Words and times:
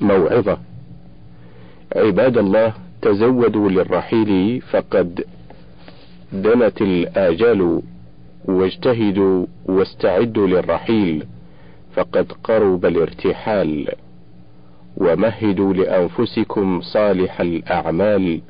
موعظة. 0.00 0.58
عباد 1.96 2.38
الله 2.38 2.72
تزودوا 3.02 3.68
للرحيل 3.70 4.60
فقد 4.60 5.24
دنت 6.32 6.82
الآجال 6.82 7.82
واجتهدوا 8.44 9.46
واستعدوا 9.64 10.46
للرحيل 10.46 11.24
فقد 11.94 12.32
قرب 12.44 12.86
الارتحال. 12.86 13.88
ومهدوا 14.96 15.74
لأنفسكم 15.74 16.80
صالح 16.80 17.40
الأعمال 17.40 18.40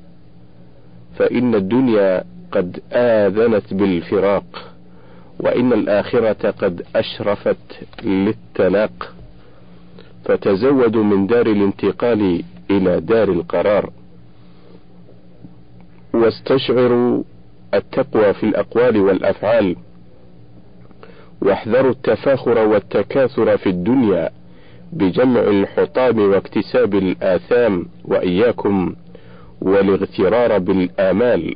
فإن 1.19 1.55
الدنيا 1.55 2.25
قد 2.53 2.81
آذنت 2.93 3.75
بالفراق 3.75 4.75
وإن 5.41 5.73
الآخرة 5.73 6.51
قد 6.51 6.83
أشرفت 6.97 7.57
للتلاق 8.05 9.15
فتزودوا 10.29 11.05
من 11.05 11.27
دار 11.27 11.47
الانتقال 11.47 12.43
إلى 12.71 13.01
دار 13.01 13.29
القرار. 13.29 13.91
واستشعروا 16.15 17.23
التقوى 17.75 18.35
في 18.35 18.43
الأقوال 18.43 18.97
والأفعال. 18.97 19.77
واحذروا 21.43 21.91
التفاخر 21.91 22.59
والتكاثر 22.59 23.57
في 23.57 23.69
الدنيا 23.69 24.31
بجمع 24.93 25.41
الحطام 25.41 26.19
واكتساب 26.19 26.95
الآثام 26.95 27.87
وإياكم 28.05 28.95
والاغترار 29.61 30.59
بالآمال. 30.59 31.55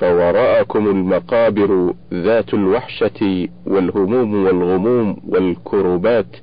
فوراءكم 0.00 0.86
المقابر 0.88 1.94
ذات 2.14 2.54
الوحشة 2.54 3.48
والهموم 3.66 4.44
والغموم 4.44 5.16
والكربات 5.28 6.36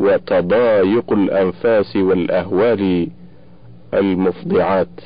وتضايق 0.00 1.12
الأنفاس 1.12 1.96
والأهوال 1.96 3.08
المفضعات. 3.94 5.00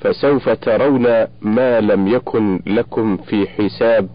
فسوف 0.00 0.48
ترون 0.48 1.06
ما 1.42 1.80
لم 1.80 2.08
يكن 2.08 2.60
لكم 2.66 3.16
في 3.16 3.46
حساب 3.46 4.08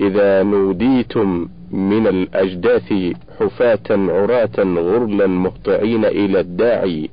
إذا 0.00 0.42
نوديتم 0.42 1.48
من 1.70 2.06
الأجداث 2.06 2.92
حفاة 3.40 3.88
عراة 3.90 4.58
غرلا 4.58 5.26
مهطعين 5.26 6.04
إلى 6.04 6.40
الداعي. 6.40 7.10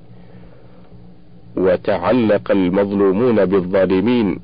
وتعلق 1.57 2.51
المظلومون 2.51 3.45
بالظالمين. 3.45 4.39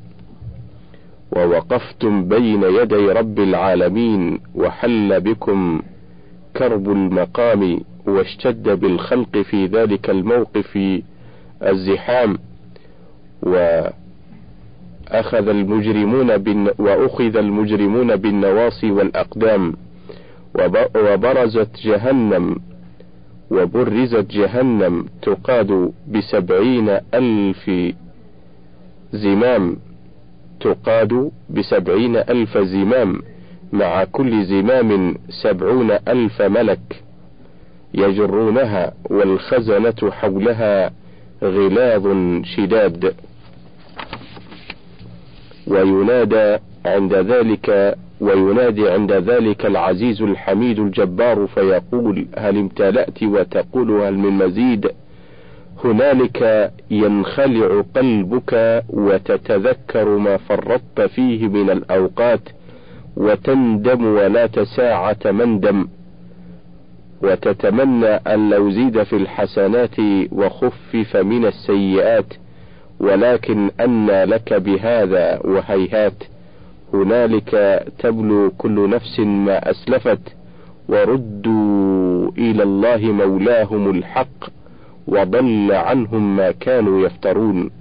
ووقفتم 1.35 2.27
بين 2.27 2.63
يدي 2.63 2.95
رب 2.95 3.39
العالمين 3.39 4.39
وحل 4.55 5.21
بكم 5.21 5.81
كرب 6.57 6.91
المقام 6.91 7.79
واشتد 8.07 8.69
بالخلق 8.69 9.37
في 9.37 9.65
ذلك 9.65 10.09
الموقف 10.09 10.79
الزحام 11.63 12.37
وأخذ 13.43 13.93
المجرمون 15.47 16.37
بالن 16.37 16.69
وأخذ 16.79 17.37
المجرمون 17.37 18.15
بالنواصي 18.15 18.91
والأقدام 18.91 19.73
وبرزت 20.95 21.69
جهنم 21.83 22.55
وبرزت 23.51 24.31
جهنم 24.31 25.05
تقاد 25.21 25.91
بسبعين 26.11 26.89
ألف 27.13 27.71
زمام 29.13 29.77
تقاد 30.59 31.31
بسبعين 31.49 32.15
ألف 32.15 32.57
زمام. 32.57 33.21
مع 33.73 34.03
كل 34.03 34.45
زمام 34.45 35.16
سبعون 35.44 35.91
ألف 35.91 36.41
ملك 36.41 37.03
يجرونها 37.94 38.94
والخزنة 39.09 40.11
حولها 40.11 40.91
غلاظ 41.44 42.07
شداد. 42.44 43.13
وينادى 45.67 46.57
عند 46.85 47.13
ذلك 47.13 47.95
وينادي 48.22 48.89
عند 48.89 49.12
ذلك 49.12 49.66
العزيز 49.66 50.22
الحميد 50.22 50.79
الجبار 50.79 51.47
فيقول 51.47 52.28
هل 52.38 52.57
امتلأت 52.57 53.23
وتقول 53.23 53.91
هل 53.91 54.18
من 54.18 54.29
مزيد؟ 54.29 54.91
هنالك 55.84 56.72
ينخلع 56.91 57.84
قلبك 57.95 58.84
وتتذكر 58.89 60.18
ما 60.18 60.38
فرطت 60.38 61.01
فيه 61.01 61.47
من 61.47 61.69
الأوقات 61.69 62.41
وتندم 63.17 64.05
ولا 64.05 64.45
تساعة 64.45 65.17
مندم 65.25 65.87
وتتمنى 67.23 68.07
أن 68.07 68.49
لو 68.49 68.69
زيد 68.71 69.03
في 69.03 69.15
الحسنات 69.15 69.99
وخفف 70.31 71.15
من 71.15 71.45
السيئات 71.45 72.33
ولكن 72.99 73.71
أنى 73.79 74.25
لك 74.25 74.53
بهذا 74.53 75.39
وهيهات. 75.45 76.23
هنالك 76.93 77.83
تبلو 77.99 78.51
كل 78.57 78.89
نفس 78.89 79.19
ما 79.19 79.71
أسلفت 79.71 80.35
وردوا 80.89 82.31
إلى 82.37 82.63
الله 82.63 82.97
مولاهم 82.97 83.89
الحق 83.89 84.49
وضل 85.07 85.71
عنهم 85.71 86.35
ما 86.35 86.51
كانوا 86.51 87.05
يفترون. 87.05 87.71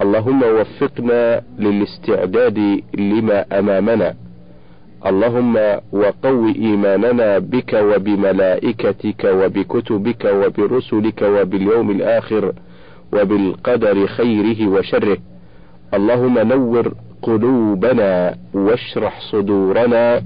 اللهم 0.00 0.42
وفقنا 0.42 1.42
للاستعداد 1.58 2.82
لما 2.98 3.58
أمامنا. 3.58 4.14
اللهم 5.06 5.56
وقو 5.92 6.46
إيماننا 6.48 7.38
بك 7.38 7.72
وبملائكتك 7.74 9.24
وبكتبك 9.24 10.24
وبرسلك 10.24 11.22
وباليوم 11.22 11.90
الآخر 11.90 12.52
وبالقدر 13.12 14.06
خيره 14.06 14.68
وشره. 14.68 15.18
اللهم 15.94 16.38
نور 16.38 16.92
قلوبنا 17.22 18.34
واشرح 18.54 19.20
صدورنا 19.32 20.22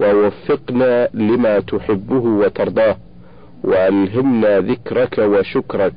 ووفقنا 0.00 1.08
لما 1.14 1.58
تحبه 1.60 2.24
وترضاه. 2.40 2.96
وألهمنا 3.64 4.60
ذكرك 4.60 5.18
وشكرك 5.18 5.94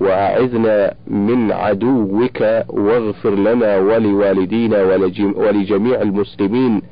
وأعذنا 0.00 0.94
من 1.06 1.52
عدوك 1.52 2.40
واغفر 2.68 3.34
لنا 3.34 3.76
ولوالدينا 3.78 4.82
ولجميع 5.36 6.02
المسلمين 6.02 6.82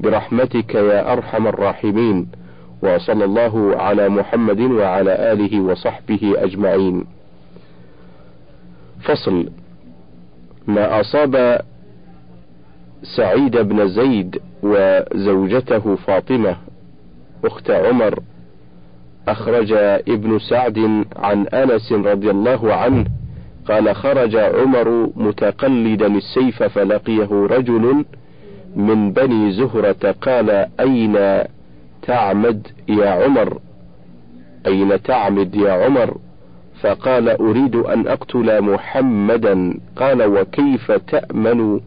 برحمتك 0.00 0.74
يا 0.74 1.12
أرحم 1.12 1.46
الراحمين 1.46 2.28
وصلى 2.82 3.24
الله 3.24 3.76
على 3.76 4.08
محمد 4.08 4.60
وعلى 4.60 5.32
آله 5.32 5.60
وصحبه 5.60 6.34
أجمعين. 6.36 7.04
فصل 9.02 9.50
ما 10.66 11.00
أصاب 11.00 11.60
سعيد 13.16 13.56
بن 13.56 13.88
زيد 13.88 14.40
وزوجته 14.62 15.94
فاطمة 15.96 16.56
أخت 17.44 17.70
عمر 17.70 18.20
أخرج 19.28 19.72
ابن 20.08 20.38
سعد 20.38 21.04
عن 21.16 21.46
أنس 21.46 21.92
رضي 21.92 22.30
الله 22.30 22.74
عنه 22.74 23.04
قال 23.68 23.96
خرج 23.96 24.36
عمر 24.36 25.10
متقلدا 25.16 26.06
السيف 26.06 26.62
فلقيه 26.62 27.28
رجل 27.32 28.04
من 28.76 29.12
بني 29.12 29.52
زهرة 29.52 30.14
قال 30.20 30.50
أين 30.80 31.44
تعمد 32.02 32.66
يا 32.88 33.10
عمر؟ 33.10 33.58
أين 34.66 35.02
تعمد 35.02 35.54
يا 35.54 35.72
عمر؟ 35.72 36.18
فقال 36.80 37.28
أريد 37.28 37.76
أن 37.76 38.08
أقتل 38.08 38.62
محمدا. 38.62 39.80
قال 39.96 40.22
وكيف 40.22 40.92
تأمن 40.92 41.80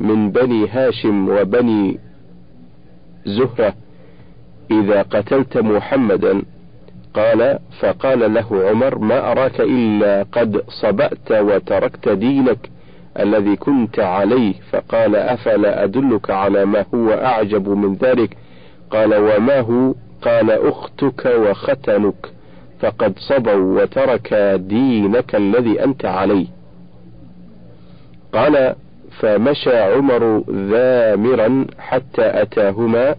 من 0.00 0.30
بني 0.30 0.68
هاشم 0.68 1.28
وبني 1.28 1.98
زهرة 3.26 3.74
إذا 4.70 5.02
قتلت 5.02 5.58
محمدا؟ 5.58 6.42
قال 7.14 7.58
فقال 7.80 8.34
له 8.34 8.68
عمر 8.68 8.98
ما 8.98 9.32
أراك 9.32 9.60
إلا 9.60 10.22
قد 10.22 10.62
صبأت 10.82 11.32
وتركت 11.32 12.08
دينك. 12.08 12.70
الذي 13.18 13.56
كنت 13.56 13.98
عليه 13.98 14.54
فقال 14.70 15.16
أفلا 15.16 15.84
أدلك 15.84 16.30
على 16.30 16.64
ما 16.64 16.84
هو 16.94 17.10
أعجب 17.10 17.68
من 17.68 17.94
ذلك؟ 17.94 18.36
قال 18.90 19.14
وما 19.14 19.60
هو؟ 19.60 19.94
قال 20.22 20.50
أختك 20.50 21.26
وختنك 21.26 22.32
فقد 22.80 23.18
صبوا 23.18 23.82
وترك 23.82 24.34
دينك 24.60 25.34
الذي 25.34 25.84
أنت 25.84 26.04
عليه. 26.04 26.46
قال 28.32 28.74
فمشى 29.20 29.78
عمر 29.78 30.44
ذامرا 30.50 31.66
حتى 31.78 32.42
أتاهما 32.42 33.14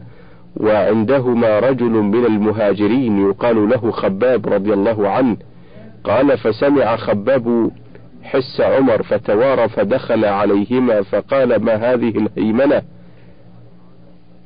وعندهما 0.57 1.59
رجل 1.59 1.91
من 1.91 2.25
المهاجرين 2.25 3.29
يقال 3.29 3.69
له 3.69 3.91
خباب 3.91 4.53
رضي 4.53 4.73
الله 4.73 5.09
عنه. 5.09 5.37
قال 6.03 6.37
فسمع 6.37 6.95
خباب 6.95 7.71
حس 8.23 8.61
عمر 8.61 9.03
فتوارى 9.03 9.69
فدخل 9.69 10.25
عليهما 10.25 11.01
فقال 11.01 11.63
ما 11.63 11.75
هذه 11.75 12.13
الهيمنة 12.17 12.81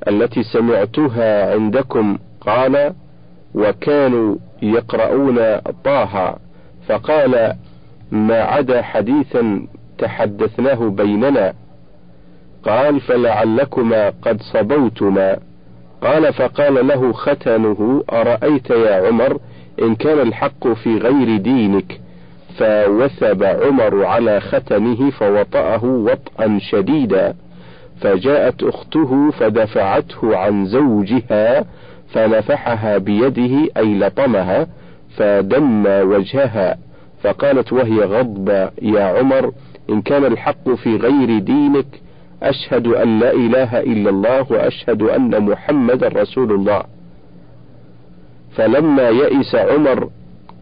التي 0.07 0.43
سمعتها 0.43 1.53
عندكم؟ 1.53 2.17
قال 2.41 2.93
وكانوا 3.55 4.35
يقرؤون 4.61 5.57
طه. 5.83 6.37
فقال 6.87 7.55
ما 8.11 8.41
عدا 8.41 8.81
حديثا 8.81 9.67
تحدثناه 9.97 10.89
بيننا. 10.89 11.53
قال 12.63 13.01
فلعلكما 13.01 14.09
قد 14.21 14.41
صبوتما. 14.53 15.37
قال 16.01 16.33
فقال 16.33 16.87
له 16.87 17.13
ختنه 17.13 18.03
أرأيت 18.11 18.69
يا 18.69 19.07
عمر 19.07 19.39
إن 19.81 19.95
كان 19.95 20.19
الحق 20.19 20.67
في 20.67 20.97
غير 20.97 21.37
دينك؟ 21.37 22.01
فوثب 22.57 23.43
عمر 23.43 24.05
على 24.05 24.39
ختنه 24.39 25.09
فوطأه 25.09 25.85
وطئا 25.85 26.59
شديدا 26.61 27.33
فجاءت 28.01 28.63
أخته 28.63 29.31
فدفعته 29.31 30.37
عن 30.37 30.65
زوجها 30.65 31.65
فنفحها 32.13 32.97
بيده 32.97 33.71
أي 33.77 33.99
لطمها 33.99 34.67
فدم 35.17 35.85
وجهها 35.87 36.77
فقالت 37.21 37.73
وهي 37.73 37.99
غضبة 37.99 38.71
يا 38.81 39.03
عمر 39.03 39.51
إن 39.89 40.01
كان 40.01 40.25
الحق 40.25 40.69
في 40.69 40.95
غير 40.95 41.39
دينك 41.39 41.85
أشهد 42.43 42.87
أن 42.87 43.19
لا 43.19 43.31
إله 43.31 43.79
إلا 43.79 44.09
الله 44.09 44.45
وأشهد 44.49 45.01
أن 45.01 45.41
محمد 45.43 46.03
رسول 46.03 46.51
الله. 46.51 46.83
فلما 48.55 49.09
يئس 49.09 49.55
عمر 49.55 50.09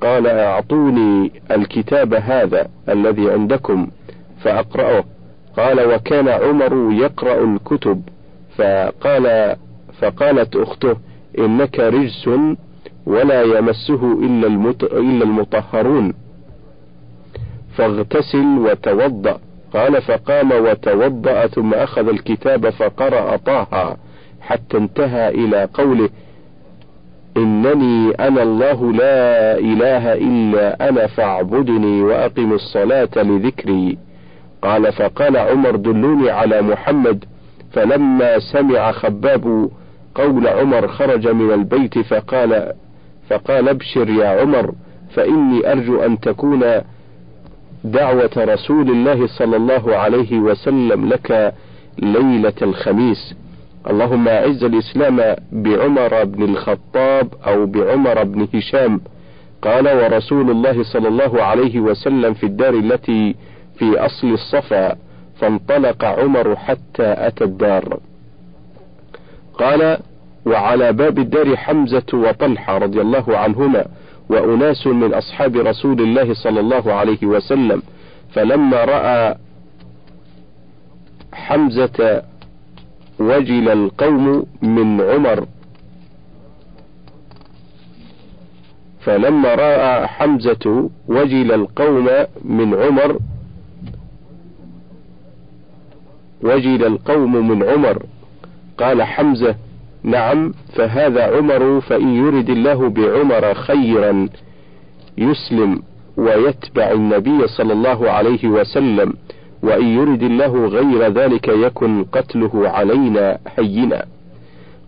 قال 0.04 0.28
أعطوني 0.28 1.32
الكتاب 1.52 2.14
هذا 2.14 2.68
الذي 2.90 3.32
عندكم 3.32 3.88
فأقرأه. 4.44 5.04
قال 5.58 5.94
وكان 5.94 6.28
عمر 6.28 6.92
يقرأ 6.92 7.44
الكتب. 7.44 8.02
فقال 8.58 9.56
فقالت 10.00 10.56
أخته 10.56 10.96
إنك 11.40 11.80
رجس 11.80 12.30
ولا 13.06 13.42
يمسه 13.44 14.14
إلا, 14.14 14.48
إلا 14.84 15.24
المطهرون. 15.24 16.14
فاغتسل 17.78 18.58
وتوضأ. 18.60 19.40
قال 19.74 20.02
فقام 20.02 20.52
وتوضأ 20.52 21.48
ثم 21.48 21.74
أخذ 21.74 22.08
الكتاب 22.08 22.70
فقرأ 22.70 23.36
طه 23.36 23.98
حتى 24.42 24.78
انتهى 24.78 25.30
إلى 25.30 25.70
قوله 25.74 26.10
إنني 27.38 28.12
أنا 28.12 28.44
الله 28.44 28.94
لا 28.94 29.58
إله 29.58 30.14
إلا 30.14 30.90
أنا 30.90 31.08
فاعبدني 31.08 32.02
وأقم 32.02 32.54
الصلاة 32.54 33.10
لذكري. 33.16 33.98
قال 34.62 34.94
فقال 34.94 35.38
عمر 35.38 35.76
دلوني 35.76 36.30
على 36.30 36.62
محمد. 36.62 37.26
فلما 37.72 38.40
سمع 38.40 38.92
خباب 38.92 39.70
قول 40.16 40.48
عمر 40.48 40.88
خرج 40.88 41.28
من 41.28 41.52
البيت 41.52 42.00
فقال 42.00 42.74
فقال 43.30 43.70
ابشر 43.70 44.10
يا 44.10 44.28
عمر 44.28 44.74
فإني 45.16 45.72
أرجو 45.72 46.02
أن 46.06 46.20
تكون 46.20 46.64
دعوة 47.84 48.32
رسول 48.38 48.90
الله 48.90 49.28
صلى 49.28 49.58
الله 49.58 49.96
عليه 49.96 50.40
وسلم 50.40 51.10
لك 51.10 51.54
ليلة 52.00 52.54
الخميس. 52.62 53.36
اللهم 53.90 54.28
أعز 54.28 54.64
الإسلام 54.64 55.36
بعمر 55.52 56.24
بن 56.24 56.44
الخطاب 56.44 57.28
أو 57.48 57.66
بعمر 57.66 58.24
بن 58.24 58.48
هشام. 58.54 59.02
قال 59.62 59.88
ورسول 59.88 60.52
الله 60.52 60.84
صلى 60.84 61.08
الله 61.08 61.44
عليه 61.44 61.80
وسلم 61.80 62.34
في 62.34 62.46
الدار 62.46 62.74
التي 62.74 63.36
في 63.76 64.00
أصل 64.00 64.28
الصفا 64.28 64.96
فانطلق 65.40 66.06
عمر 66.06 66.56
حتى 66.56 67.16
أتى 67.18 67.44
الدار. 67.44 68.00
قال 69.54 69.98
وعلى 70.46 70.94
باب 70.94 71.20
الدار 71.20 71.56
حمزة 71.56 72.06
وطلحة 72.14 72.78
رضي 72.78 73.02
الله 73.02 73.38
عنهما 73.38 73.86
وأناس 74.30 74.88
من 74.88 75.14
أصحاب 75.14 75.56
رسول 75.56 76.02
الله 76.02 76.34
صلى 76.34 76.60
الله 76.60 76.94
عليه 76.94 77.26
وسلم 77.26 77.82
فلما 78.34 78.84
رأى 78.86 79.36
حمزة 81.34 82.22
وجل 83.20 83.70
القوم 83.70 84.46
من 84.62 85.02
عمر. 85.02 85.46
فلما 89.02 89.56
رأى 89.56 90.08
حمزة 90.08 90.90
وجل 91.08 91.52
القوم 91.52 92.10
من 92.44 92.74
عمر 92.74 93.20
وجل 96.44 96.86
القوم 96.86 97.48
من 97.48 97.64
عمر 97.64 98.04
قال 98.78 99.04
حمزة 99.04 99.56
نعم 100.04 100.54
فهذا 100.76 101.38
عمر 101.38 101.82
فإن 101.82 102.16
يرد 102.16 102.50
الله 102.50 102.90
بعمر 102.90 103.54
خيرا 103.54 104.30
يسلم 105.18 105.82
ويتبع 106.18 106.92
النبي 106.92 107.48
صلى 107.48 107.74
الله 107.74 108.12
عليه 108.12 108.48
وسلم. 108.48 109.14
وإن 109.64 109.86
يرد 109.88 110.24
الله 110.24 110.66
غير 110.68 111.08
ذلك 111.12 111.48
يكن 111.48 112.04
قتله 112.04 112.70
علينا 112.70 113.38
هينا 113.58 114.06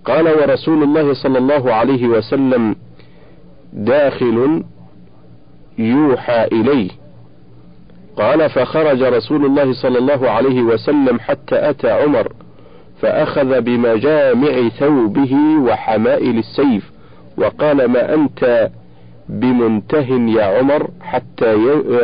قال 0.06 0.28
ورسول 0.28 0.84
الله 0.84 1.14
صلى 1.14 1.38
الله 1.38 1.74
عليه 1.74 2.08
وسلم 2.08 2.76
داخل 3.74 4.64
يوحى 5.78 6.44
إليه. 6.52 6.90
قال 8.18 8.50
فخرج 8.50 9.04
رسول 9.04 9.46
الله 9.46 9.74
صلى 9.74 9.98
الله 9.98 10.30
عليه 10.30 10.62
وسلم 10.62 11.20
حتى 11.20 11.70
أتى 11.70 11.92
عمر 11.92 12.34
فأخذ 13.02 13.62
بمجامع 13.62 14.70
ثوبه 14.70 15.36
وحمائل 15.60 16.38
السيف 16.38 16.92
وقال 17.38 17.86
ما 17.86 18.14
أنت 18.14 18.70
بمنته 19.30 20.08
يا 20.38 20.44
عمر 20.44 20.90
حتى 21.02 21.56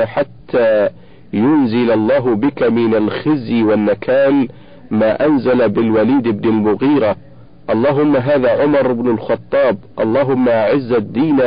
حتى 0.06 0.90
ينزل 1.34 1.92
الله 1.92 2.36
بك 2.36 2.64
من 2.64 2.96
الخزي 2.96 3.64
والنكال 3.64 4.48
ما 4.92 5.26
أنزل 5.26 5.70
بالوليد 5.70 6.28
بن 6.28 6.50
المغيرة. 6.50 7.16
اللهم 7.70 8.18
هذا 8.18 8.62
عمر 8.62 8.92
بن 8.92 9.10
الخطاب. 9.10 9.78
اللهم 10.00 10.50
أعز 10.50 10.92
الدين 10.92 11.42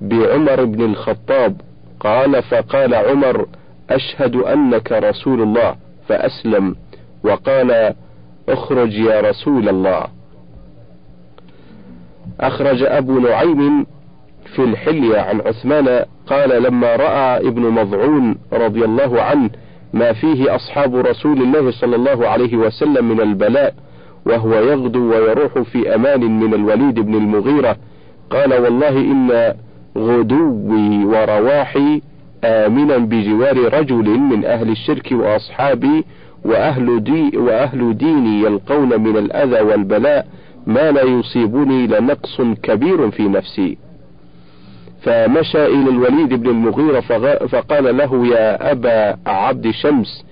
بعمر 0.00 0.64
بن 0.64 0.84
الخطاب. 0.84 1.60
قال 2.00 2.42
فقال 2.42 2.94
عمر 2.94 3.46
أشهد 3.90 4.36
أنك 4.36 4.92
رسول 4.92 5.42
الله. 5.42 5.74
فأسلم. 6.08 6.76
وقال 7.24 7.94
اخرج 8.48 8.94
يا 8.94 9.20
رسول 9.20 9.68
الله. 9.68 10.06
أخرج 12.40 12.82
أبو 12.82 13.18
نعيم 13.18 13.86
في 14.54 14.64
الحلية 14.64 15.18
عن 15.20 15.40
عثمان 15.40 16.04
قال 16.30 16.62
لما 16.62 16.96
رأى 16.96 17.48
ابن 17.48 17.62
مضعون 17.62 18.36
رضي 18.52 18.84
الله 18.84 19.22
عنه 19.22 19.50
ما 19.92 20.12
فيه 20.12 20.54
أصحاب 20.56 20.96
رسول 20.96 21.42
الله 21.42 21.70
صلى 21.70 21.96
الله 21.96 22.28
عليه 22.28 22.56
وسلم 22.56 23.08
من 23.08 23.20
البلاء 23.20 23.74
وهو 24.26 24.54
يغدو 24.54 25.10
ويروح 25.10 25.58
في 25.58 25.94
أمان 25.94 26.40
من 26.40 26.54
الوليد 26.54 27.00
بن 27.00 27.14
المغيرة 27.14 27.76
قال 28.30 28.54
والله 28.54 28.88
إن 28.98 29.54
غدوي 29.98 31.04
ورواحي 31.04 32.02
آمنا 32.44 32.96
بجوار 32.98 33.74
رجل 33.80 34.18
من 34.18 34.44
أهل 34.44 34.68
الشرك 34.70 35.08
وأصحابي 35.12 36.04
وأهل, 36.44 37.04
دي 37.04 37.38
وأهل 37.38 37.96
ديني 37.96 38.42
يلقون 38.42 39.00
من 39.00 39.16
الأذى 39.16 39.60
والبلاء 39.60 40.26
ما 40.66 40.90
لا 40.90 41.02
يصيبني 41.02 41.86
لنقص 41.86 42.40
كبير 42.62 43.10
في 43.10 43.28
نفسي. 43.28 43.78
فمشى 45.02 45.66
إلى 45.66 45.90
الوليد 45.90 46.34
بن 46.34 46.48
المغيرة 46.48 47.00
فقال 47.46 47.96
له 47.96 48.26
يا 48.26 48.72
أبا 48.72 49.16
عبد 49.26 49.70
شمس 49.70 50.24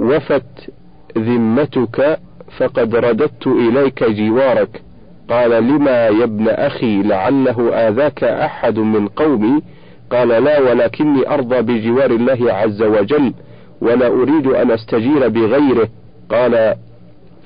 وفت 0.00 0.70
ذمتك 1.18 2.18
فقد 2.58 2.94
رددت 2.96 3.46
إليك 3.46 4.04
جوارك. 4.04 4.82
قال 5.30 5.50
لما 5.50 6.06
يا 6.06 6.24
ابن 6.24 6.48
أخي 6.48 7.02
لعله 7.02 7.88
آذاك 7.88 8.24
أحد 8.24 8.78
من 8.78 9.08
قومي؟ 9.08 9.62
قال 10.10 10.28
لا 10.28 10.60
ولكني 10.60 11.28
أرضى 11.28 11.62
بجوار 11.62 12.10
الله 12.10 12.52
عز 12.52 12.82
وجل 12.82 13.34
ولا 13.80 14.06
أريد 14.06 14.46
أن 14.46 14.70
أستجير 14.70 15.28
بغيره. 15.28 15.88
قال 16.30 16.74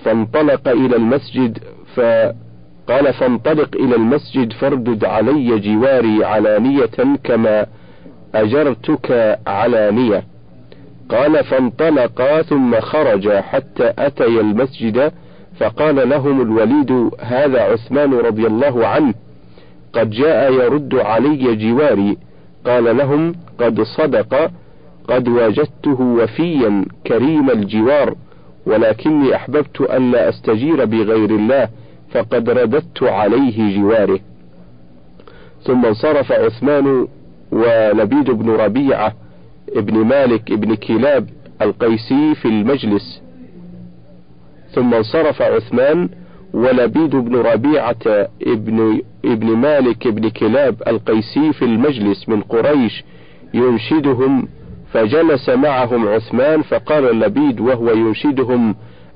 فانطلق 0.05 0.69
إلى 0.69 0.97
المسجد 0.97 1.59
فقال 2.89 3.13
فانطلق 3.15 3.77
إلى 3.77 3.97
المسجد 3.97 4.53
فاردد 4.53 5.05
علي 5.05 5.59
جواري 5.59 6.25
علانية 6.25 7.17
كما 7.25 7.67
أجرتك 8.35 9.39
علانية. 9.47 10.25
قال 11.11 11.45
فانطلقا 11.45 12.43
ثم 12.43 12.81
خرجا 12.81 13.41
حتى 13.41 13.93
أتيا 13.99 14.41
المسجد 14.41 15.13
فقال 15.61 16.09
لهم 16.09 16.41
الوليد 16.41 17.11
هذا 17.21 17.61
عثمان 17.61 18.15
رضي 18.15 18.47
الله 18.47 18.87
عنه. 18.87 19.15
قد 19.93 20.11
جاء 20.11 20.53
يرد 20.53 20.95
علي 20.95 21.57
جواري. 21.57 22.17
قال 22.67 22.97
لهم 22.97 23.35
قد 23.61 23.83
صدق. 23.83 24.51
قد 25.09 25.29
وجدته 25.29 26.01
وفيا 26.01 26.85
كريم 27.07 27.51
الجوار. 27.51 28.15
ولكني 28.67 29.37
أحببت 29.37 29.81
ألا 29.81 30.29
أستجير 30.29 30.85
بغير 30.85 31.31
الله. 31.31 31.69
فقد 32.11 32.51
رددت 32.51 33.03
عليه 33.03 33.77
جواره. 33.81 34.21
ثم 35.63 35.87
انصرف 35.87 36.33
عثمان 36.33 37.09
ولبيد 37.53 38.31
بن 38.31 38.51
ربيعة 38.51 39.15
ابن 39.77 39.95
مالك 39.95 40.53
ابن 40.53 40.75
كلاب 40.75 41.29
القيسي 41.63 42.35
في 42.35 42.49
المجلس. 42.49 43.23
ثم 44.75 44.95
انصرف 44.95 45.43
عثمان 45.43 46.09
ولبيد 46.55 47.17
بن 47.17 47.37
ربيعة 47.37 48.29
ابن 48.47 49.03
ابن 49.25 49.47
مالك 49.47 50.07
ابن 50.07 50.29
كلاب 50.29 50.83
القيسي 50.87 51.53
في 51.53 51.65
المجلس 51.65 52.29
من 52.29 52.41
قريش 52.41 53.05
ينشدهم 53.55 54.49
فجلس 54.93 55.49
معهم 55.49 56.09
عثمان 56.09 56.63
فقال 56.63 57.21
لبيد 57.21 57.61
وهو 57.61 57.91
ينشدهم 57.91 58.75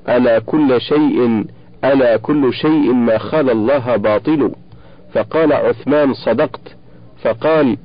ألا 0.09 0.39
كل 0.39 0.81
شيء 0.81 1.45
ألا 1.83 2.17
كل 2.17 2.53
شيء 2.53 2.93
ما 2.93 3.17
خلا 3.17 3.51
الله 3.51 3.95
باطل؟ 3.95 4.51
فقال 5.13 5.53
عثمان 5.53 6.13
صدقت. 6.13 6.75
فقال 7.21 7.77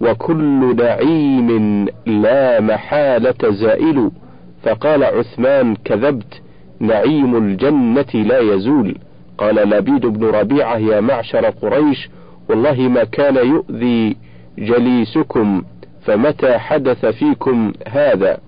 وكل 0.00 0.76
نعيم 0.76 1.86
لا 2.06 2.60
محالة 2.60 3.50
زائل. 3.50 4.10
فقال 4.62 5.04
عثمان 5.04 5.76
كذبت 5.84 6.42
نعيم 6.80 7.36
الجنة 7.36 8.14
لا 8.14 8.38
يزول. 8.38 8.94
قال 9.38 9.54
لبيد 9.54 10.06
بن 10.06 10.26
ربيعة 10.26 10.76
يا 10.76 11.00
معشر 11.00 11.46
قريش 11.46 12.08
والله 12.48 12.80
ما 12.88 13.04
كان 13.04 13.36
يؤذي 13.36 14.16
جليسكم 14.58 15.62
فمتى 16.04 16.58
حدث 16.58 17.06
فيكم 17.06 17.72
هذا؟ 17.88 18.38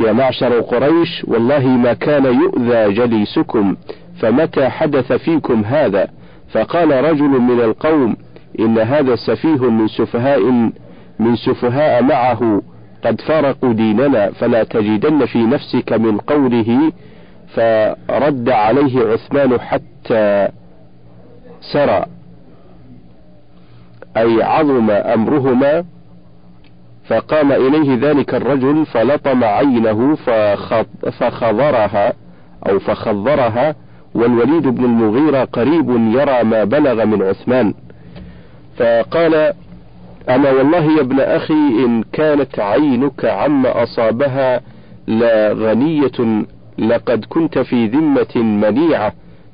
يا 0.00 0.12
معشر 0.12 0.60
قريش 0.60 1.24
والله 1.28 1.66
ما 1.66 1.92
كان 1.92 2.24
يؤذى 2.24 2.92
جليسكم 2.94 3.76
فمتى 4.20 4.68
حدث 4.68 5.12
فيكم 5.12 5.64
هذا؟ 5.64 6.08
فقال 6.52 7.04
رجل 7.04 7.28
من 7.40 7.60
القوم 7.60 8.16
إن 8.60 8.78
هذا 8.78 9.16
سفيه 9.16 9.70
من 9.70 9.88
سفهاء 9.88 10.40
من 11.18 11.36
سفهاء 11.36 12.02
معه 12.02 12.62
قد 13.04 13.20
فارقوا 13.20 13.72
ديننا 13.72 14.30
فلا 14.30 14.64
تجدن 14.64 15.26
في 15.26 15.38
نفسك 15.38 15.92
من 15.92 16.18
قوله 16.18 16.92
فرد 17.54 18.48
عليه 18.48 19.12
عثمان 19.12 19.60
حتى 19.60 20.48
سرى. 21.72 22.04
أي 24.16 24.42
عظم 24.42 24.90
أمرهما 24.90 25.84
فقام 27.08 27.52
إليه 27.52 28.10
ذلك 28.10 28.34
الرجل 28.34 28.86
فلطم 28.86 29.44
عينه 29.44 30.16
فخضرها 31.12 32.12
أو 32.68 32.78
فخضرها 32.78 33.74
والوليد 34.14 34.68
بن 34.68 34.84
المغيرة 34.84 35.44
قريب 35.44 35.90
يرى 35.90 36.44
ما 36.44 36.64
بلغ 36.64 37.04
من 37.04 37.22
عثمان. 37.22 37.74
فقال 38.76 39.52
أما 40.28 40.50
والله 40.50 40.96
يا 40.96 41.00
ابن 41.00 41.20
أخي 41.20 41.84
إن 41.84 42.02
كانت 42.12 42.58
عينك 42.58 43.24
عما 43.24 43.82
أصابها 43.82 44.60
لغنية 45.08 46.44
لقد 46.78 47.24
كنت 47.28 47.58
في 47.58 47.86
ذمة 47.86 48.36
منيعة. 48.36 49.12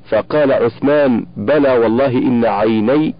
فقال 0.09 0.51
عثمان 0.51 1.25
بلى 1.37 1.77
والله 1.77 2.17
إن 2.17 2.45
عيني 2.45 3.15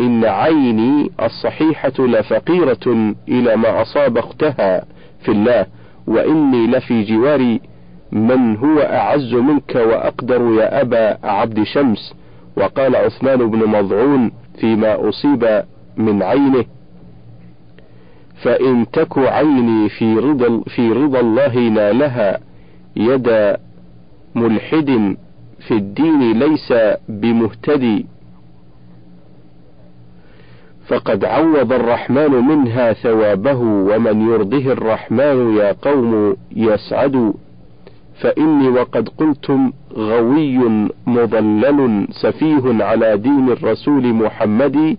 إن 0.00 0.24
عيني 0.24 1.10
الصحيحة 1.22 1.92
لفقيرة 1.98 3.14
إلى 3.28 3.56
ما 3.56 3.82
أصاب 3.82 4.18
أختها 4.18 4.84
في 5.20 5.32
الله 5.32 5.66
وإني 6.06 6.66
لفي 6.66 7.02
جوار 7.02 7.58
من 8.12 8.56
هو 8.56 8.78
أعز 8.78 9.34
منك 9.34 9.74
وأقدر 9.74 10.54
يا 10.58 10.80
أبا 10.80 11.26
عبد 11.26 11.62
شمس. 11.62 12.14
وقال 12.56 12.96
عثمان 12.96 13.50
بن 13.50 13.58
مضعون 13.58 14.32
فيما 14.60 15.08
أصيب 15.08 15.62
من 15.96 16.22
عينه 16.22 16.64
فإن 18.42 18.86
تك 18.92 19.18
عيني 19.18 19.88
في 19.88 20.14
رضا 20.14 20.60
في 20.60 20.92
رضا 20.92 21.20
الله 21.20 21.58
نالها 21.58 22.38
يد 22.96 23.56
ملحد 24.34 25.16
في 25.68 25.74
الدين 25.74 26.38
ليس 26.38 26.74
بمهتدي. 27.08 28.06
فقد 30.88 31.24
عوض 31.24 31.72
الرحمن 31.72 32.30
منها 32.30 32.92
ثوابه 32.92 33.58
ومن 33.60 34.30
يرضه 34.30 34.72
الرحمن 34.72 35.56
يا 35.56 35.76
قوم 35.82 36.36
يسعد. 36.56 37.34
فإني 38.20 38.68
وقد 38.68 39.08
قلتم 39.08 39.72
غوي 39.96 40.58
مضلل 41.06 42.08
سفيه 42.10 42.84
على 42.84 43.16
دين 43.16 43.48
الرسول 43.48 44.06
محمد 44.06 44.96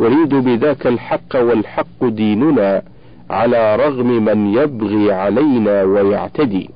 أريد 0.00 0.34
بذاك 0.34 0.86
الحق 0.86 1.36
والحق 1.36 2.04
ديننا 2.04 2.82
على 3.30 3.76
رغم 3.76 4.24
من 4.24 4.54
يبغي 4.54 5.12
علينا 5.12 5.82
ويعتدي. 5.82 6.70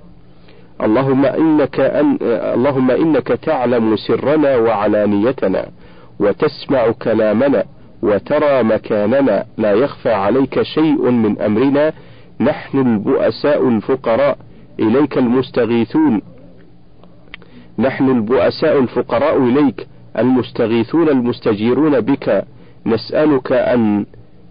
اللهم 0.83 1.27
إنك 1.27 1.81
أن 1.81 2.19
اللهم 2.23 2.91
إنك 2.91 3.29
تعلم 3.29 3.97
سرنا 3.97 4.57
وعلانيتنا 4.57 5.67
وتسمع 6.21 6.91
كلامنا. 6.91 7.65
وترى 8.07 8.63
مكاننا 8.63 9.45
لا 9.59 9.73
يخفى 9.73 10.13
عليك 10.13 10.63
شيء 10.63 11.11
من 11.11 11.41
أمرنا. 11.41 11.93
نحن 12.41 12.79
البؤساء 12.79 13.69
الفقراء. 13.69 14.39
إليك 14.81 15.19
المستغيثون. 15.19 16.23
نحن 17.79 18.11
البؤساء 18.11 18.79
الفقراء 18.79 19.43
إليك. 19.43 19.87
المستغيثون 20.19 21.09
المستجيرون 21.09 22.01
بك. 22.01 22.45
نسألك 22.87 23.53
أن 23.53 24.07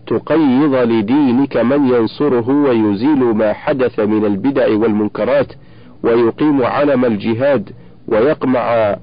تقيض 0.07 0.75
لدينك 0.75 1.57
من 1.57 1.89
ينصره 1.89 2.49
ويزيل 2.49 3.19
ما 3.19 3.53
حدث 3.53 3.99
من 3.99 4.25
البدع 4.25 4.67
والمنكرات 4.67 5.53
ويقيم 6.03 6.63
علم 6.63 7.05
الجهاد 7.05 7.69
ويقمع 8.07 8.95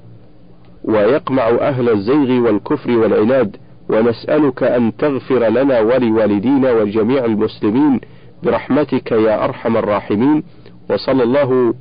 ويقمع 0.83 1.47
أهل 1.47 1.89
الزيغ 1.89 2.39
والكفر 2.39 2.91
والعناد. 2.91 3.57
ونسألك 3.89 4.63
أن 4.63 4.97
تغفر 4.97 5.47
لنا 5.47 5.79
ولوالدينا 5.79 6.71
ولجميع 6.71 7.25
المسلمين 7.25 7.99
برحمتك 8.43 9.11
يا 9.11 9.43
أرحم 9.43 9.77
الراحمين 9.77 10.43
وصلى 10.89 11.23
الله 11.23 11.73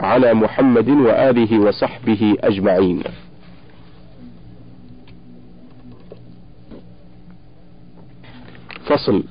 على 0.00 0.34
محمد 0.34 0.88
وآله 0.88 1.60
وصحبه 1.60 2.36
أجمعين. 2.40 3.02
فصل 8.86 9.24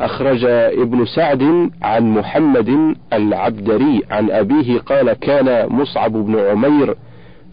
أخرج 0.00 0.44
ابن 0.44 1.04
سعد 1.06 1.70
عن 1.82 2.10
محمد 2.10 2.96
العبدري 3.12 4.02
عن 4.10 4.30
أبيه 4.30 4.78
قال 4.78 5.12
كان 5.12 5.72
مصعب 5.72 6.12
بن 6.12 6.38
عمير 6.38 6.94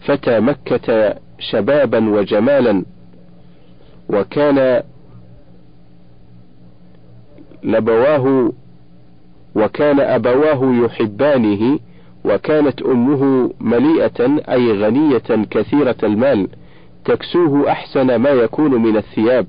فتى 0.00 0.40
مكة 0.40 1.14
شبابا 1.38 2.10
وجمالا 2.10 2.84
وكان 4.08 4.82
لبواه 7.64 8.52
وكان 9.54 10.00
أبواه 10.00 10.84
يحبانه 10.84 11.78
وكانت 12.24 12.82
أمه 12.82 13.50
مليئة 13.60 14.40
أي 14.52 14.72
غنية 14.72 15.46
كثيرة 15.50 15.96
المال 16.02 16.48
تكسوه 17.04 17.70
أحسن 17.70 18.16
ما 18.16 18.30
يكون 18.30 18.82
من 18.82 18.96
الثياب 18.96 19.46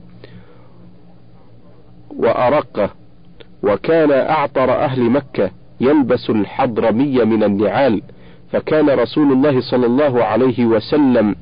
وأرقه. 2.16 2.90
وكان 3.64 4.12
أعطر 4.12 4.72
أهل 4.72 5.10
مكة 5.10 5.52
يلبس 5.82 6.30
الحضرمي 6.30 7.26
من 7.26 7.44
النعال 7.44 8.02
فكان 8.52 8.90
رسول 8.90 9.32
الله 9.32 9.62
صلى 9.62 9.86
الله 9.86 10.24
عليه 10.24 10.66
وسلم 10.66 11.36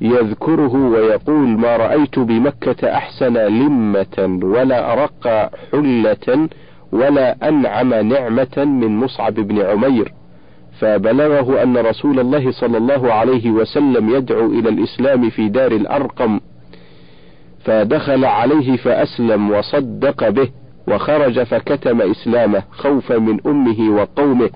يذكره 0.00 0.74
ويقول 0.74 1.48
ما 1.48 1.76
رأيت 1.76 2.18
بمكة 2.18 2.92
أحسن 2.94 3.32
لمة 3.38 4.38
ولا 4.42 4.92
أرق 4.92 5.50
حلة 5.72 6.48
ولا 6.92 7.48
أنعم 7.48 7.94
نعمة 7.94 8.56
من 8.56 8.96
مصعب 8.96 9.34
بن 9.34 9.62
عمير. 9.62 10.12
فبلغه 10.80 11.62
أن 11.62 11.76
رسول 11.76 12.20
الله 12.20 12.50
صلى 12.50 12.78
الله 12.78 13.12
عليه 13.12 13.50
وسلم 13.50 14.10
يدعو 14.10 14.46
إلى 14.46 14.68
الإسلام 14.68 15.30
في 15.30 15.48
دار 15.48 15.72
الأرقم 15.72 16.40
فدخل 17.64 18.24
عليه 18.24 18.76
فأسلم 18.76 19.50
وصدق 19.50 20.28
به 20.28 20.48
وخرج 20.88 21.42
فكتم 21.42 22.02
إسلامه 22.02 22.62
خوفا 22.70 23.18
من 23.18 23.38
أمه 23.46 23.90
وقومه 23.90 24.50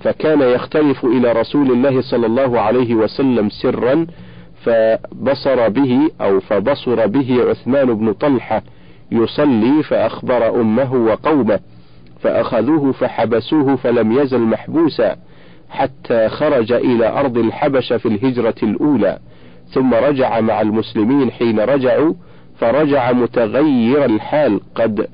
فكان 0.00 0.40
يختلف 0.40 1.04
إلى 1.04 1.32
رسول 1.32 1.70
الله 1.70 2.00
صلى 2.00 2.26
الله 2.26 2.60
عليه 2.60 2.94
وسلم 2.94 3.48
سرا 3.48 4.06
فبصر 4.64 5.68
به 5.68 6.10
أو 6.20 6.40
فبصر 6.40 7.06
به 7.06 7.50
عثمان 7.50 7.94
بن 7.94 8.12
طلحة 8.12 8.62
يصلي 9.12 9.82
فأخبر 9.82 10.60
أمه 10.60 10.94
وقومه 10.94 11.60
فأخذوه 12.20 12.92
فحبسوه 12.92 13.76
فلم 13.76 14.12
يزل 14.12 14.40
محبوسا 14.40 15.16
حتى 15.70 16.28
خرج 16.28 16.72
إلى 16.72 17.08
أرض 17.08 17.38
الحبشة 17.38 17.96
في 17.96 18.08
الهجرة 18.08 18.54
الأولى 18.62 19.18
ثم 19.72 19.94
رجع 19.94 20.40
مع 20.40 20.60
المسلمين 20.60 21.30
حين 21.30 21.60
رجعوا 21.60 22.14
فرجع 22.58 23.12
متغير 23.12 24.04
الحال 24.04 24.60
قد 24.74 25.08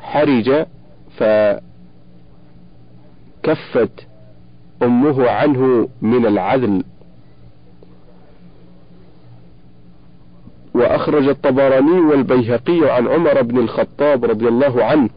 حرج 0.00 0.66
فكفت 3.42 4.06
أمه 4.82 5.30
عنه 5.30 5.88
من 6.02 6.26
العدل 6.26 6.84
وأخرج 10.74 11.28
الطبراني 11.28 12.00
والبيهقي 12.00 12.90
عن 12.90 13.08
عمر 13.08 13.42
بن 13.42 13.58
الخطاب 13.58 14.24
رضي 14.24 14.48
الله 14.48 14.84
عنه. 14.84 15.08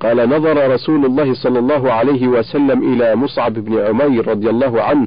قال 0.00 0.28
نظر 0.28 0.70
رسول 0.70 1.04
الله 1.06 1.34
صلى 1.34 1.58
الله 1.58 1.92
عليه 1.92 2.28
وسلم 2.28 2.92
إلى 2.94 3.16
مصعب 3.16 3.52
بن 3.52 3.78
عمير 3.78 4.28
رضي 4.28 4.50
الله 4.50 4.82
عنه 4.82 5.06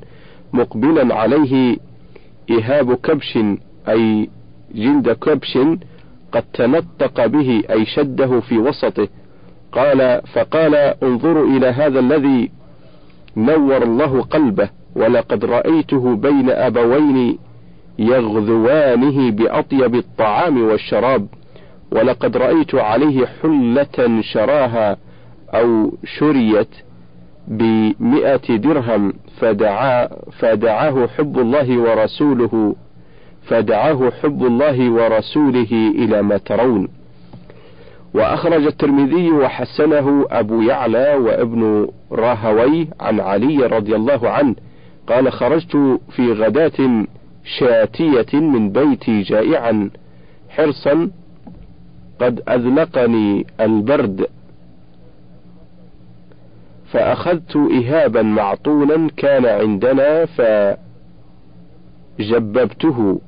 مقبلا 0.54 1.16
عليه 1.16 1.78
إهاب 2.52 2.94
كبش 2.94 3.40
أي 3.90 4.30
جلد 4.76 5.10
كبش 5.10 5.58
قد 6.32 6.44
تنطق 6.54 7.26
به 7.26 7.64
أي 7.70 7.86
شده 7.86 8.40
في 8.40 8.58
وسطه. 8.58 9.08
قال 9.72 10.22
فقال 10.34 10.76
انظروا 10.76 11.48
إلى 11.48 11.68
هذا 11.68 12.00
الذي 12.00 12.52
نور 13.38 13.84
الله 13.84 14.22
قلبه 14.22 14.70
ولقد 14.96 15.46
رأيته 15.46 16.16
بين 16.16 16.50
أبوين 16.50 17.38
يغذوانه 18.00 19.32
بأطيب 19.32 19.96
الطعام 19.96 20.64
والشراب 20.64 21.28
ولقد 21.92 22.38
رأيت 22.38 22.76
عليه 22.76 23.26
حلة 23.26 24.22
شراها 24.22 24.98
أو 25.54 25.94
شريت 26.04 26.76
بمئة 27.48 28.56
درهم 28.56 29.14
فدعا 29.40 30.08
فدعاه 30.40 31.08
حب 31.08 31.40
الله 31.40 31.78
ورسوله 31.78 32.76
فدعاه 33.48 34.12
حب 34.22 34.46
الله 34.46 34.90
ورسوله 34.92 35.92
إلى 35.96 36.22
ما 36.22 36.38
ترون. 36.38 36.88
وأخرج 38.14 38.66
الترمذي 38.66 39.32
وحسنه 39.32 40.26
أبو 40.32 40.62
يعلى 40.62 41.16
وابن 41.16 41.88
راهوي 42.12 42.88
عن 43.00 43.20
علي 43.20 43.58
رضي 43.58 43.96
الله 43.96 44.30
عنه 44.30 44.56
قال 45.08 45.32
خرجت 45.32 46.00
في 46.16 46.34
غداة 46.34 47.06
شاتية 47.46 48.40
من 48.40 48.72
بيتي 48.72 49.22
جائعا. 49.22 49.90
حرصا 50.50 51.10
قد 52.20 52.42
أذلقني 52.50 53.46
البرد. 53.62 54.28
فأخذت 56.92 57.56
إهابا 57.56 58.22
معطونا 58.22 59.10
كان 59.18 59.46
عندنا 59.46 60.26
فجببته 62.20 63.22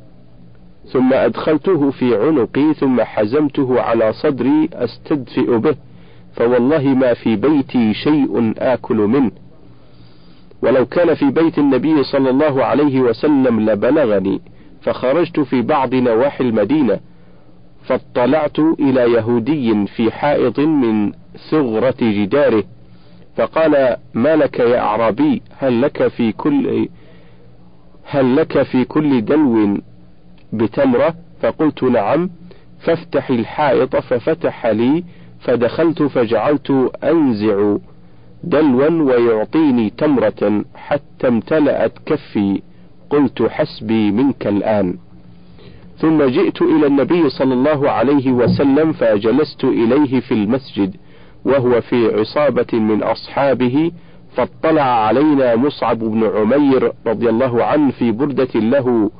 ثم 0.85 1.13
أدخلته 1.13 1.91
في 1.91 2.15
عنقي 2.15 2.73
ثم 2.73 3.01
حزمته 3.01 3.81
على 3.81 4.13
صدري 4.13 4.69
أستدفئ 4.73 5.57
به. 5.57 5.75
فوالله 6.35 6.83
ما 6.83 7.13
في 7.13 7.35
بيتي 7.35 7.93
شيء 7.93 8.53
آكل 8.57 8.95
منه. 8.97 9.31
ولو 10.61 10.85
كان 10.85 11.13
في 11.13 11.25
بيت 11.25 11.57
النبي 11.57 12.03
صلى 12.03 12.29
الله 12.29 12.65
عليه 12.65 12.99
وسلم 12.99 13.69
لبلغني 13.69 14.41
فخرجت 14.81 15.39
في 15.39 15.61
بعض 15.61 15.95
نواحي 15.95 16.43
المدينة 16.43 16.99
فاطلعت 17.83 18.59
إلى 18.59 19.01
يهودي 19.01 19.85
في 19.85 20.11
حائط 20.11 20.59
من 20.59 21.11
ثغرة 21.51 21.95
جداره 22.01 22.63
فقال 23.35 23.95
ما 24.13 24.35
لك 24.35 24.59
يا 24.59 24.79
أعرابي؟ 24.79 25.41
هل 25.57 25.81
لك 25.81 26.07
في 26.07 26.31
كل 26.31 26.89
هل 28.03 28.35
لك 28.35 28.63
في 28.63 28.85
كل 28.85 29.25
دلو 29.25 29.77
بتمرة؟ 30.53 31.15
فقلت 31.41 31.83
نعم. 31.83 32.29
فافتح 32.79 33.29
الحائط 33.29 33.95
ففتح 33.95 34.65
لي 34.65 35.03
فدخلت 35.39 36.03
فجعلت 36.03 36.91
أنزع 37.03 37.77
دلوا 38.43 38.89
ويعطيني 38.89 39.89
تمرة 39.89 40.65
حتى 40.75 41.27
امتلأت 41.27 41.93
كفي. 42.05 42.61
قلت 43.09 43.43
حسبي 43.43 44.11
منك 44.11 44.47
الآن. 44.47 44.97
ثم 45.97 46.23
جئت 46.23 46.61
إلى 46.61 46.87
النبي 46.87 47.29
صلى 47.29 47.53
الله 47.53 47.89
عليه 47.91 48.31
وسلم 48.31 48.93
فجلست 48.93 49.63
إليه 49.63 50.19
في 50.19 50.33
المسجد 50.33 50.95
وهو 51.45 51.81
في 51.81 52.19
عصابة 52.19 52.67
من 52.73 53.03
أصحابه 53.03 53.91
فاطلع 54.35 54.81
علينا 54.81 55.55
مصعب 55.55 55.99
بن 55.99 56.23
عمير 56.23 56.91
رضي 57.07 57.29
الله 57.29 57.63
عنه 57.63 57.91
في 57.91 58.11
بردة 58.11 58.59
له 58.59 59.11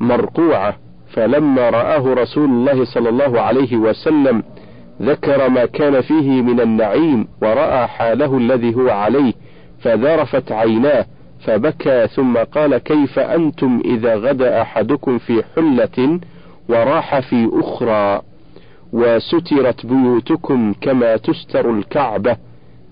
مرقوعة 0.00 0.76
فلما 1.12 1.70
رآه 1.70 2.14
رسول 2.14 2.44
الله 2.44 2.84
صلى 2.84 3.08
الله 3.08 3.40
عليه 3.40 3.76
وسلم 3.76 4.42
ذكر 5.02 5.48
ما 5.48 5.66
كان 5.66 6.00
فيه 6.00 6.42
من 6.42 6.60
النعيم 6.60 7.28
ورأى 7.42 7.86
حاله 7.86 8.36
الذي 8.36 8.74
هو 8.74 8.88
عليه 8.90 9.32
فذرفت 9.80 10.52
عيناه 10.52 11.06
فبكى 11.40 12.06
ثم 12.06 12.36
قال 12.36 12.78
كيف 12.78 13.18
أنتم 13.18 13.82
إذا 13.84 14.16
غدأ 14.16 14.62
أحدكم 14.62 15.18
في 15.18 15.42
حلة 15.56 16.20
وراح 16.68 17.20
في 17.20 17.50
أخرى؟ 17.52 18.22
وسترت 18.92 19.86
بيوتكم 19.86 20.74
كما 20.80 21.16
تستر 21.16 21.70
الكعبة. 21.70 22.36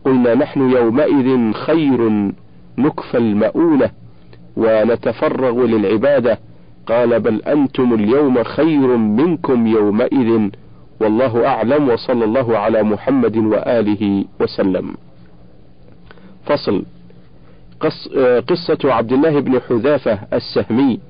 قلنا 0.05 0.35
نحن 0.35 0.71
يومئذ 0.71 1.53
خير 1.53 2.33
نكفى 2.79 3.19
المؤونة 3.19 3.91
ونتفرغ 4.57 5.65
للعبادة. 5.65 6.39
قال 6.87 7.21
بل 7.21 7.43
أنتم 7.43 7.95
اليوم 7.95 8.43
خير 8.43 8.97
منكم 8.97 9.67
يومئذ. 9.67 10.51
والله 11.01 11.47
أعلم 11.47 11.89
وصلى 11.89 12.25
الله 12.25 12.59
على 12.59 12.83
محمد 12.83 13.37
وآله 13.37 14.25
وسلم. 14.41 14.95
فصل. 16.47 16.85
قص 17.81 18.09
قصة 18.49 18.79
عبد 18.85 19.13
الله 19.13 19.41
بن 19.41 19.61
حذافة 19.61 20.19
السهمي. 20.33 21.01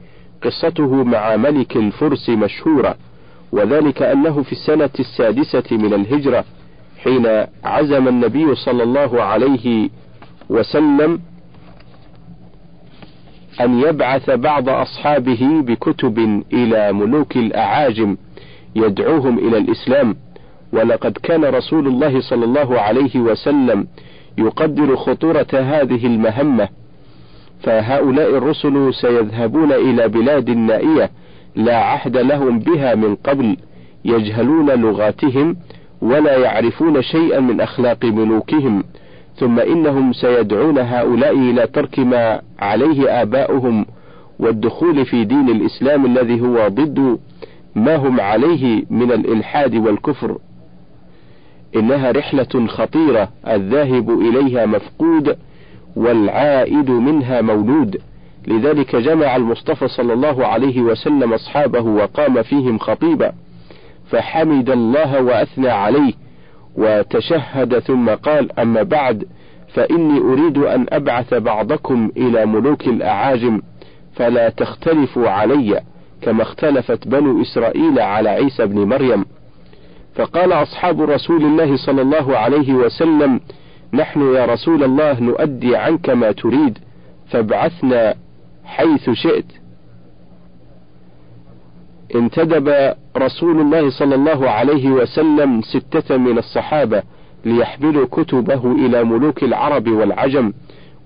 قصته 0.42 1.04
مع 1.04 1.36
ملك 1.36 1.76
الفرس 1.76 2.28
مشهورة 2.28 2.94
وذلك 3.52 4.02
أنه 4.02 4.42
في 4.42 4.52
السنة 4.52 4.90
السادسة 5.00 5.76
من 5.76 5.94
الهجرة 5.94 6.44
حين 6.98 7.46
عزم 7.64 8.08
النبي 8.08 8.54
صلى 8.54 8.82
الله 8.82 9.22
عليه 9.22 9.90
وسلم 10.50 11.20
أن 13.60 13.80
يبعث 13.80 14.30
بعض 14.30 14.68
أصحابه 14.68 15.62
بكتب 15.62 16.42
إلى 16.52 16.92
ملوك 16.92 17.36
الأعاجم. 17.36 18.16
يدعوهم 18.76 19.38
إلى 19.38 19.58
الإسلام. 19.58 20.16
ولقد 20.72 21.12
كان 21.12 21.44
رسول 21.44 21.86
الله 21.86 22.20
صلى 22.20 22.44
الله 22.44 22.80
عليه 22.80 23.20
وسلم 23.20 23.86
يقدر 24.38 24.96
خطورة 24.96 25.46
هذه 25.52 26.06
المهمة. 26.06 26.68
فهؤلاء 27.62 28.36
الرسل 28.36 28.94
سيذهبون 28.94 29.72
إلى 29.72 30.08
بلاد 30.08 30.50
نائية 30.50 31.10
لا 31.56 31.76
عهد 31.76 32.16
لهم 32.16 32.58
بها 32.58 32.94
من 32.94 33.14
قبل 33.14 33.56
يجهلون 34.04 34.70
لغاتهم 34.70 35.56
ولا 36.02 36.36
يعرفون 36.36 37.02
شيئا 37.02 37.40
من 37.40 37.60
أخلاق 37.60 38.04
ملوكهم. 38.04 38.84
ثم 39.36 39.60
إنهم 39.60 40.12
سيدعون 40.12 40.78
هؤلاء 40.78 41.38
إلى 41.38 41.66
ترك 41.66 41.98
ما 41.98 42.40
عليه 42.58 43.22
آباؤهم 43.22 43.86
والدخول 44.38 45.04
في 45.04 45.24
دين 45.24 45.48
الإسلام 45.48 46.06
الذي 46.06 46.40
هو 46.40 46.68
ضد 46.68 47.18
ما 47.74 47.96
هم 47.96 48.20
عليه 48.20 48.84
من 48.90 49.12
الإلحاد 49.12 49.74
والكفر. 49.74 50.38
إنها 51.76 52.10
رحلة 52.10 52.66
خطيرة 52.66 53.28
الذاهب 53.48 54.10
إليها 54.10 54.66
مفقود 54.66 55.36
والعائد 55.96 56.90
منها 56.90 57.40
مولود. 57.40 58.00
لذلك 58.46 58.96
جمع 58.96 59.36
المصطفى 59.36 59.88
صلى 59.88 60.12
الله 60.12 60.46
عليه 60.46 60.80
وسلم 60.80 61.32
أصحابه 61.32 61.80
وقام 61.80 62.42
فيهم 62.42 62.78
خطيبا 62.78 63.32
فحمد 64.10 64.70
الله 64.70 65.22
وأثنى 65.22 65.68
عليه 65.68 66.12
وتشهد 66.76 67.78
ثم 67.78 68.08
قال 68.10 68.58
أما 68.58 68.82
بعد 68.82 69.24
فإني 69.74 70.18
أريد 70.18 70.58
أن 70.58 70.86
أبعث 70.88 71.34
بعضكم 71.34 72.10
إلى 72.16 72.46
ملوك 72.46 72.88
الأعاجم 72.88 73.62
فلا 74.14 74.48
تختلفوا 74.48 75.28
علي. 75.28 75.80
كما 76.22 76.42
اختلفت 76.42 77.08
بنو 77.08 77.42
إسرائيل 77.42 78.00
على 78.00 78.28
عيسى 78.28 78.66
بن 78.66 78.78
مريم. 78.78 79.24
فقال 80.14 80.52
أصحاب 80.52 81.02
رسول 81.02 81.44
الله 81.44 81.76
صلى 81.76 82.02
الله 82.02 82.36
عليه 82.38 82.74
وسلم 82.74 83.40
نحن 83.94 84.34
يا 84.34 84.44
رسول 84.44 84.84
الله 84.84 85.20
نؤدي 85.20 85.76
عنك 85.76 86.10
ما 86.10 86.32
تريد 86.32 86.78
فابعثنا 87.30 88.14
حيث 88.64 89.10
شئت. 89.10 89.44
انتدب 92.14 92.94
رسول 93.16 93.60
الله 93.60 93.90
صلى 93.90 94.14
الله 94.14 94.50
عليه 94.50 94.90
وسلم 94.90 95.62
ستة 95.62 96.16
من 96.16 96.38
الصحابة 96.38 97.02
ليحملوا 97.44 98.06
كتبه 98.06 98.72
إلى 98.72 99.04
ملوك 99.04 99.42
العرب 99.42 99.88
والعجم 99.88 100.52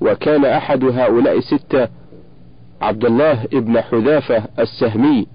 وكان 0.01 0.45
أحد 0.45 0.85
هؤلاء 0.85 1.39
الستة 1.39 1.89
عبد 2.83 3.05
الله 3.05 3.45
ابن 3.53 3.81
حذافة 3.81 4.43
السهمي 4.59 5.27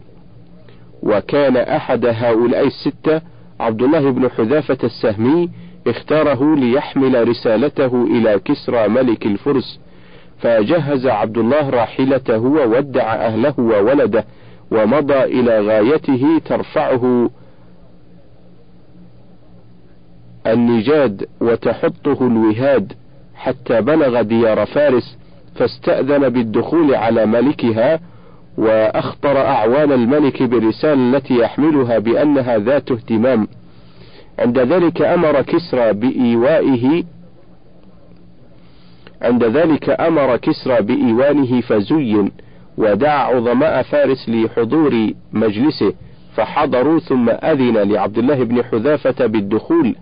وكان 1.04 1.58
أحد 1.58 2.06
هؤلاء 2.06 2.67
الستة 2.67 3.21
عبد 3.60 3.82
الله 3.82 4.12
بن 4.12 4.30
حذافة 4.30 4.77
السهمي 4.84 5.49
اختاره 5.88 6.56
ليحمل 6.56 7.27
رسالته 7.27 8.04
إلى 8.04 8.39
كسرى 8.39 8.88
ملك 8.88 9.25
الفرس 9.25 9.80
فجهز 10.39 11.08
عبد 11.08 11.38
الله 11.38 11.69
راحلته 11.69 12.38
وودع 12.39 13.13
أهله 13.15 13.54
وولده 13.58 14.25
ومضى 14.71 15.23
إلى 15.23 15.60
غايته 15.62 16.41
ترفعه 16.45 17.30
النجاد 20.47 21.27
وتحطه 21.41 22.27
الوهاد 22.27 22.93
حتى 23.36 23.82
بلغ 23.82 24.21
ديار 24.21 24.65
فارس 24.65 25.17
فاستأذن 25.62 26.30
بالدخول 26.30 26.95
على 26.95 27.26
ملكها 27.26 28.00
وأخطر 28.58 29.38
أعوان 29.38 29.91
الملك 29.91 30.43
بالرسالة 30.43 31.17
التي 31.17 31.34
يحملها 31.38 32.00
بأنها 32.00 32.58
ذات 32.58 32.91
اهتمام. 32.91 33.47
عند 34.39 34.60
ذلك 34.60 35.02
أمر 35.02 35.41
كسرى 35.41 35.93
بإيوائه 35.93 37.04
عند 39.21 39.43
ذلك 39.43 39.89
أمر 39.89 40.38
كسرى 40.38 40.82
بإيوانه 40.82 41.62
فزين 41.62 42.32
ودعا 42.78 43.24
عظماء 43.36 43.82
فارس 43.82 44.30
لحضور 44.30 45.12
مجلسه 45.34 45.93
فحضروا 46.36 47.00
ثم 47.00 47.30
أذن 47.30 47.78
لعبد 47.78 48.17
الله 48.17 48.43
بن 48.43 48.63
حذافة 48.63 49.26
بالدخول 49.26 49.95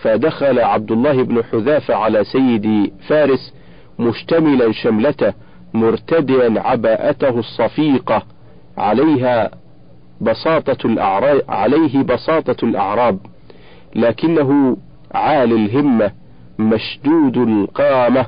فدخل 0.00 0.58
عبد 0.58 0.92
الله 0.92 1.22
بن 1.22 1.44
حذافة 1.44 1.94
على 1.94 2.24
سيد 2.24 2.92
فارس 3.08 3.55
مشتملا 3.98 4.72
شملته 4.72 5.32
مرتديا 5.74 6.60
عباءته 6.60 7.38
الصفيقة 7.38 8.22
عليها 8.78 9.50
بساطة 10.20 10.86
الأعراب 10.86 11.42
عليه 11.48 12.02
بساطة 12.02 12.64
الأعراب 12.64 13.18
لكنه 13.96 14.76
عال 15.14 15.52
الهمة 15.52 16.12
مشدود 16.58 17.36
القامة 17.36 18.26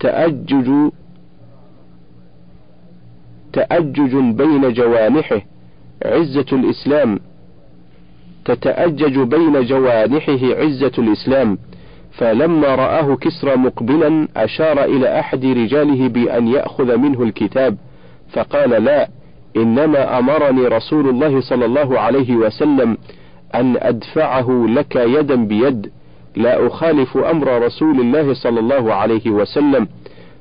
تأجج 0.00 0.90
تأجج 3.52 4.16
بين 4.16 4.72
جوانحه 4.72 5.40
عزة 6.04 6.46
الإسلام 6.52 7.20
تتأجج 8.44 9.18
بين 9.18 9.62
جوانحه 9.64 10.38
عزة 10.42 10.92
الإسلام. 10.98 11.58
فلما 12.18 12.74
رآه 12.74 13.16
كسرى 13.16 13.56
مقبلا 13.56 14.28
أشار 14.36 14.84
إلى 14.84 15.20
أحد 15.20 15.44
رجاله 15.44 16.08
بأن 16.08 16.48
يأخذ 16.48 16.96
منه 16.96 17.22
الكتاب 17.22 17.76
فقال 18.32 18.70
لا 18.70 19.08
إنما 19.56 20.18
أمرني 20.18 20.66
رسول 20.66 21.08
الله 21.08 21.40
صلى 21.40 21.64
الله 21.64 22.00
عليه 22.00 22.36
وسلم 22.36 22.98
أن 23.54 23.76
أدفعه 23.76 24.66
لك 24.68 24.96
يدا 24.96 25.34
بيد 25.34 25.90
لا 26.36 26.66
أخالف 26.66 27.16
أمر 27.16 27.62
رسول 27.62 28.00
الله 28.00 28.34
صلى 28.34 28.60
الله 28.60 28.94
عليه 28.94 29.30
وسلم. 29.30 29.88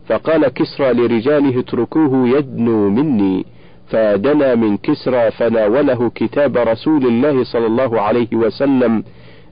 فقال 0.08 0.48
كسرى 0.48 0.94
لرجاله 0.94 1.60
اتركوه 1.60 2.28
يدنو 2.28 2.90
مني. 2.90 3.46
فدنا 3.88 4.56
من 4.56 4.78
كسرى 4.78 5.32
فناوله 5.32 6.12
كتاب 6.16 6.58
رسول 6.58 7.06
الله 7.06 7.44
صلى 7.44 7.66
الله 7.66 8.02
عليه 8.02 8.28
وسلم 8.34 9.04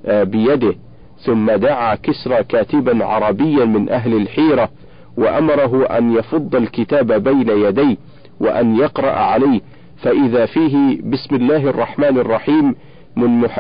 آه، 0.05 0.23
بيده. 0.23 0.75
ثم 1.25 1.51
دعا 1.51 1.95
كسرى 1.95 2.43
كاتبا 2.43 3.05
عربيا 3.05 3.65
من 3.65 3.89
أهل 3.89 4.13
الحيرة 4.15 4.69
وأمره 5.17 5.85
أن 5.85 6.15
يفض 6.15 6.55
الكتاب 6.55 7.11
بين 7.11 7.49
يديه 7.49 7.97
وأن 8.39 8.75
يقرأ 8.75 9.11
عليه 9.11 9.61
فإذا 9.97 10.45
فيه 10.45 11.01
بسم 11.01 11.35
الله 11.35 11.69
الرحمن 11.69 12.17
الرحيم 12.17 12.75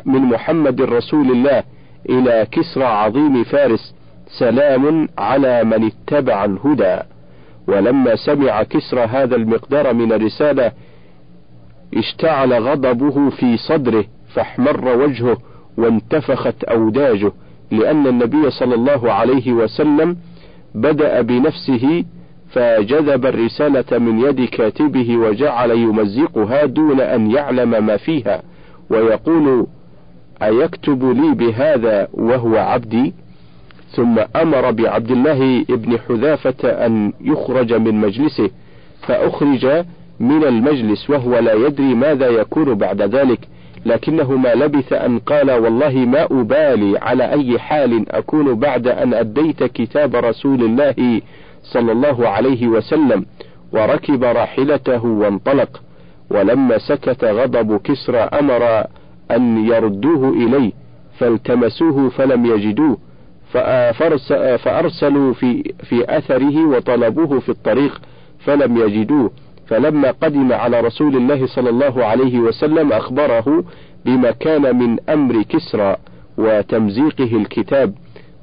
من 0.05 0.21
محمد 0.21 0.81
رسول 0.81 1.31
الله 1.31 1.63
إلى 2.09 2.47
كسرى 2.51 2.83
عظيم 2.83 3.43
فارس 3.43 3.95
سلام 4.39 5.07
على 5.17 5.63
من 5.63 5.83
اتبع 5.83 6.45
الهدى. 6.45 6.99
ولما 7.67 8.15
سمع 8.15 8.63
كسرى 8.63 9.01
هذا 9.01 9.35
المقدار 9.35 9.93
من 9.93 10.11
الرسالة 10.11 10.71
اشتعل 11.97 12.53
غضبه 12.53 13.29
في 13.29 13.57
صدره 13.57 14.05
فاحمر 14.33 14.97
وجهه 14.97 15.37
وانتفخت 15.77 16.63
أوداجه. 16.63 17.31
لأن 17.71 18.07
النبي 18.07 18.49
صلى 18.49 18.75
الله 18.75 19.13
عليه 19.13 19.51
وسلم 19.53 20.17
بدأ 20.75 21.21
بنفسه 21.21 22.03
فجذب 22.51 23.25
الرسالة 23.25 23.97
من 23.99 24.19
يد 24.19 24.49
كاتبه 24.49 25.17
وجعل 25.17 25.71
يمزقها 25.71 26.65
دون 26.65 27.01
أن 27.01 27.31
يعلم 27.31 27.85
ما 27.85 27.97
فيها 27.97 28.41
ويقول 28.89 29.67
أيكتب 30.43 31.03
لي 31.05 31.33
بهذا 31.35 32.07
وهو 32.13 32.57
عبدي؟ 32.57 33.13
ثم 33.95 34.19
أمر 34.35 34.71
بعبد 34.71 35.11
الله 35.11 35.63
بن 35.69 35.97
حذافة 35.99 36.69
أن 36.85 37.13
يخرج 37.21 37.73
من 37.73 37.95
مجلسه 37.95 38.49
فأخرج 39.07 39.85
من 40.19 40.43
المجلس 40.43 41.09
وهو 41.09 41.39
لا 41.39 41.53
يدري 41.53 41.93
ماذا 41.95 42.27
يكون 42.27 42.73
بعد 42.73 43.01
ذلك 43.01 43.39
لكنه 43.85 44.31
ما 44.31 44.53
لبث 44.55 44.93
أن 44.93 45.19
قال 45.19 45.51
والله 45.51 45.93
ما 45.93 46.23
أبالي 46.31 46.99
على 46.99 47.31
أي 47.31 47.59
حال 47.59 48.11
أكون 48.11 48.53
بعد 48.55 48.87
أن 48.87 49.13
أديت 49.13 49.63
كتاب 49.63 50.15
رسول 50.15 50.63
الله 50.63 51.21
صلى 51.63 51.91
الله 51.91 52.27
عليه 52.29 52.67
وسلم 52.67 53.25
وركب 53.73 54.23
راحلته 54.23 55.05
وانطلق 55.05 55.81
ولما 56.29 56.77
سكت 56.77 57.23
غضب 57.23 57.77
كسرى 57.77 58.17
أمر 58.17 58.83
أن 59.31 59.65
يردوه 59.65 60.29
إليه 60.29 60.71
فالتمسوه 61.19 62.09
فلم 62.09 62.45
يجدوه 62.45 62.97
فأرسلوا 64.57 65.33
في 65.33 65.73
في 65.83 66.17
أثره 66.17 66.65
وطلبوه 66.65 67.39
في 67.39 67.49
الطريق 67.49 68.01
فلم 68.39 68.77
يجدوه. 68.77 69.31
فلما 69.71 70.11
قدم 70.11 70.53
على 70.53 70.79
رسول 70.79 71.15
الله 71.15 71.47
صلى 71.47 71.69
الله 71.69 72.05
عليه 72.05 72.39
وسلم 72.39 72.93
أخبره 72.93 73.63
بما 74.05 74.31
كان 74.31 74.75
من 74.77 75.09
أمر 75.09 75.41
كسرى 75.41 75.95
وتمزيقه 76.37 77.35
الكتاب 77.37 77.93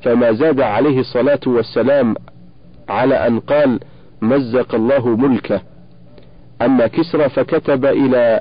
فما 0.03 0.33
زاد 0.33 0.61
عليه 0.61 1.01
الصلاة 1.01 1.41
والسلام 1.47 2.15
على 2.89 3.15
أن 3.27 3.41
قال 3.41 3.81
مزق 4.23 4.75
الله 4.75 5.09
ملكه 5.17 5.61
أما 6.63 6.87
كسرى 6.87 7.29
فكتب 7.29 7.87
إلى 7.87 8.41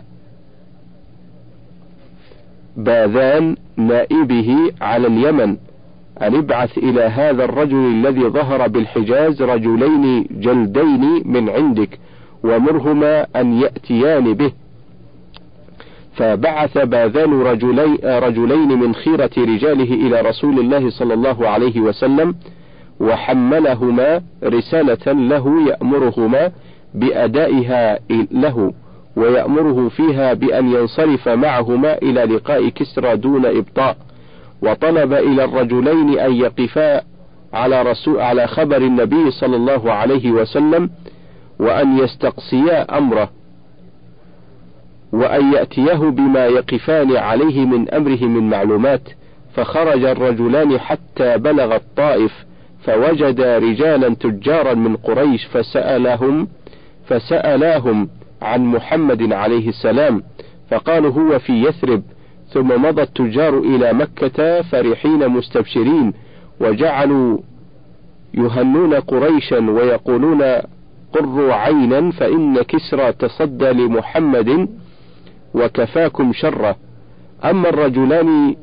باذان 2.78 3.56
نائبه 3.78 4.72
على 4.82 5.08
اليمن 5.08 5.58
أن 6.22 6.36
ابعث 6.36 6.78
إلى 6.78 7.02
هذا 7.02 7.44
الرجل 7.44 7.78
الذي 7.78 8.22
ظهر 8.22 8.68
بالحجاز 8.68 9.42
رجلين 9.42 10.28
جلدين 10.32 11.22
من 11.26 11.50
عندك 11.50 12.00
ومرهما 12.44 13.28
أن 13.36 13.62
يأتيان 13.62 14.34
به. 14.34 14.52
فبعث 16.16 16.78
باذان 16.78 17.42
رجلي 17.42 18.20
رجلين 18.20 18.80
من 18.80 18.96
خيرة 18.96 19.32
رجاله 19.38 19.94
إلى 19.94 20.22
رسول 20.22 20.60
الله 20.60 20.90
صلى 20.90 21.14
الله 21.14 21.50
عليه 21.50 21.82
وسلم 21.82 22.36
وحملهما 23.00 24.22
رسالة 24.44 25.12
له 25.14 25.68
يأمرهما 25.68 26.52
بأدائها 26.94 28.00
له 28.32 28.74
ويأمره 29.16 29.90
فيها 29.90 30.34
بأن 30.34 30.72
ينصرف 30.72 31.28
معهما 31.30 31.98
إلى 31.98 32.24
لقاء 32.24 32.70
كسرى 32.70 33.16
دون 33.16 33.46
إبطاء. 33.46 33.98
وطلب 34.62 35.14
إلى 35.14 35.44
الرجلين 35.44 36.20
أن 36.20 36.34
يقفا 36.34 37.02
على 37.54 37.82
رسول 37.82 38.20
على 38.20 38.48
خبر 38.48 38.78
النبي 38.78 39.32
صلى 39.32 39.56
الله 39.56 39.92
عليه 39.92 40.32
وسلم 40.32 40.90
وأن 41.60 41.98
يستقصيا 41.98 42.98
أمره 42.98 43.30
وأن 45.14 45.54
يأتيه 45.54 45.94
بما 45.98 46.46
يقفان 46.46 47.16
عليه 47.16 47.66
من 47.66 47.90
أمره 47.90 48.24
من 48.24 48.50
معلومات 48.50 49.02
فخرج 49.54 50.04
الرجلان 50.04 50.80
حتى 50.80 51.38
بلغ 51.38 51.76
الطائف 51.76 52.46
فوجد 52.84 53.42
رجالا 53.42 54.16
تجارا 54.16 54.74
من 54.74 54.96
قريش 54.96 55.46
فسألهم 55.46 56.48
فسألاهم 57.08 58.10
عن 58.42 58.66
محمد 58.66 59.34
عليه 59.34 59.70
السلام 59.70 60.24
فقالوا 60.70 61.12
هو 61.12 61.40
في 61.40 61.54
يثرب 61.64 62.04
ثم 62.50 62.82
مضى 62.86 63.02
التجار 63.02 63.60
إلى 63.60 63.94
مكة 63.94 64.62
فرحين 64.62 65.28
مستبشرين 65.28 66.14
وجعلوا 66.60 67.38
يهنون 68.34 68.94
قريشا 68.94 69.72
ويقولون 69.72 70.44
قروا 71.20 71.54
عينا 71.54 72.12
فإن 72.12 72.62
كسرى 72.62 73.12
تصدى 73.14 73.70
لمحمد 73.72 74.68
وكفاكم 75.54 76.34
شره 76.34 76.76
أما 77.46 77.70
الرجلان 77.70 78.56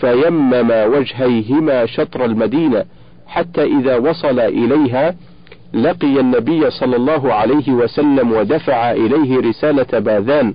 فيمم 0.00 0.70
وجهيهما 0.70 1.86
شطر 1.86 2.24
المدينة 2.24 2.84
حتى 3.26 3.62
إذا 3.64 3.96
وصل 3.96 4.40
إليها 4.40 5.14
لقي 5.74 6.20
النبي 6.20 6.70
صلى 6.70 6.96
الله 6.96 7.32
عليه 7.32 7.72
وسلم 7.72 8.32
ودفع 8.32 8.92
إليه 8.92 9.40
رسالة 9.40 9.98
باذان 9.98 10.54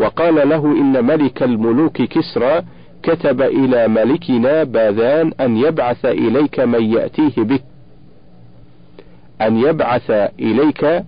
وقال 0.00 0.48
له 0.48 0.64
إن 0.66 1.04
ملك 1.04 1.42
الملوك 1.42 2.02
كسرى 2.02 2.62
كتب 3.02 3.42
إلى 3.42 3.88
ملكنا 3.88 4.64
باذان 4.64 5.32
أن 5.40 5.56
يبعث 5.56 6.06
إليك 6.06 6.60
من 6.60 6.82
يأتيه 6.92 7.32
بك 7.36 7.62
أن 9.42 9.56
يبعث 9.56 10.10
إليك 10.40 11.04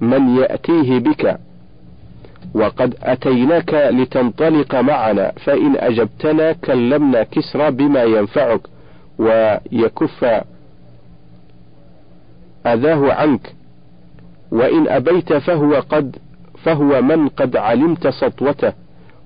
من 0.00 0.36
يأتيه 0.36 0.98
بك. 0.98 1.38
وقد 2.54 2.94
أتيناك 3.02 3.74
لتنطلق 3.74 4.74
معنا 4.74 5.32
فإن 5.44 5.76
أجبتنا 5.76 6.52
كلمنا 6.52 7.22
كسرى 7.22 7.70
بما 7.70 8.02
ينفعك 8.02 8.60
ويكف 9.18 10.24
أذاه 12.66 13.12
عنك. 13.12 13.54
وإن 14.50 14.88
أبيت 14.88 15.32
فهو 15.32 15.74
قد 15.74 16.16
فهو 16.64 17.02
من 17.02 17.28
قد 17.28 17.56
علمت 17.56 18.08
سطوته 18.08 18.72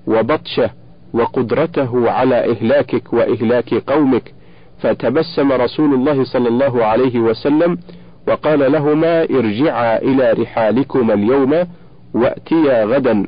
وبطشه 0.07 0.69
وقدرته 1.13 2.11
على 2.11 2.51
إهلاكك 2.51 3.13
وإهلاك 3.13 3.73
قومك. 3.73 4.33
فتبسم 4.79 5.51
رسول 5.51 5.93
الله 5.93 6.23
صلى 6.23 6.47
الله 6.49 6.85
عليه 6.85 7.19
وسلم 7.19 7.77
وقال 8.27 8.71
لهما 8.71 9.23
ارجعا 9.23 9.97
إلى 9.97 10.31
رحالكما 10.31 11.13
اليوم 11.13 11.67
وأتيا 12.13 12.85
غدا. 12.85 13.27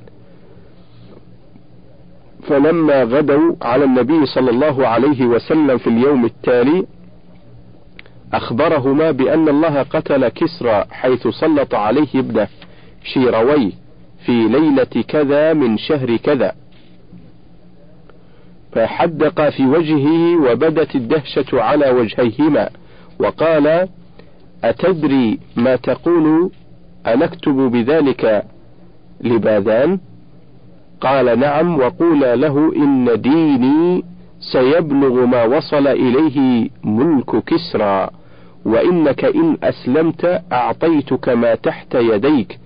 فلما 2.47 3.03
غدوا 3.03 3.55
على 3.61 3.85
النبي 3.85 4.25
صلى 4.25 4.49
الله 4.51 4.87
عليه 4.87 5.25
وسلم 5.25 5.77
في 5.77 5.87
اليوم 5.87 6.25
التالي 6.25 6.85
أخبرهما 8.33 9.11
بأن 9.11 9.49
الله 9.49 9.83
قتل 9.83 10.27
كسرى 10.27 10.85
حيث 10.91 11.27
سلط 11.27 11.75
عليه 11.75 12.07
ابنه 12.15 12.47
شيروي 13.03 13.73
في 14.25 14.31
ليلة 14.31 15.03
كذا 15.07 15.53
من 15.53 15.77
شهر 15.77 16.17
كذا. 16.17 16.55
فحدق 18.71 19.49
في 19.49 19.65
وجهه 19.65 20.35
وبدت 20.51 20.95
الدهشة 20.95 21.61
على 21.61 21.89
وجهيهما 21.89 22.69
وقال 23.19 23.87
أتدري 24.63 25.39
ما 25.55 25.75
تقول 25.75 26.51
أنكتب 27.07 27.53
بذلك 27.55 28.43
لباذان؟ 29.21 29.99
قال 31.01 31.39
نعم 31.39 31.77
وقولا 31.79 32.35
له 32.35 32.75
إن 32.75 33.21
ديني 33.21 34.03
سيبلغ 34.53 35.25
ما 35.25 35.43
وصل 35.43 35.87
إليه 35.87 36.69
ملك 36.83 37.43
كسرى 37.45 38.09
وإنك 38.65 39.25
إن 39.25 39.57
أسلمت 39.63 40.41
أعطيتك 40.51 41.29
ما 41.29 41.55
تحت 41.55 41.95
يديك 41.95 42.59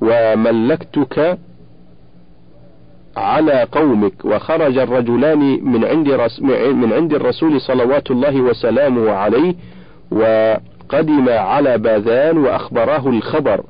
وملكتك 0.00 1.38
على 3.16 3.66
قومك. 3.72 4.24
وخرج 4.24 4.78
الرجلان 4.78 5.64
من 5.64 5.84
عند 5.84 6.08
من 6.72 6.92
عند 6.92 7.14
الرسول 7.14 7.60
صلوات 7.60 8.10
الله 8.10 8.40
وسلامه 8.40 9.10
عليه 9.10 9.54
وقدم 10.82 11.28
على 11.28 11.78
باذان 11.78 12.38
وأخبراه 12.38 13.08
الخبر 13.08 13.64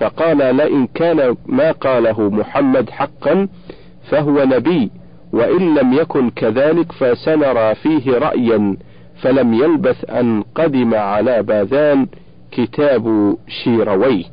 فقال 0.00 0.56
لئن 0.56 0.86
كان 0.86 1.36
ما 1.46 1.72
قاله 1.72 2.30
محمد 2.30 2.90
حقا 2.90 3.48
فهو 4.10 4.44
نبي 4.44 4.90
وإن 5.32 5.74
لم 5.74 5.92
يكن 5.92 6.30
كذلك 6.30 6.92
فسنرى 6.92 7.74
فيه 7.74 8.18
رأيا 8.18 8.76
فلم 9.22 9.54
يلبث 9.54 10.10
أن 10.10 10.42
قدم 10.54 10.94
على 10.94 11.42
باذان 11.42 12.06
كتاب 12.52 13.36
شيروي 13.64 14.24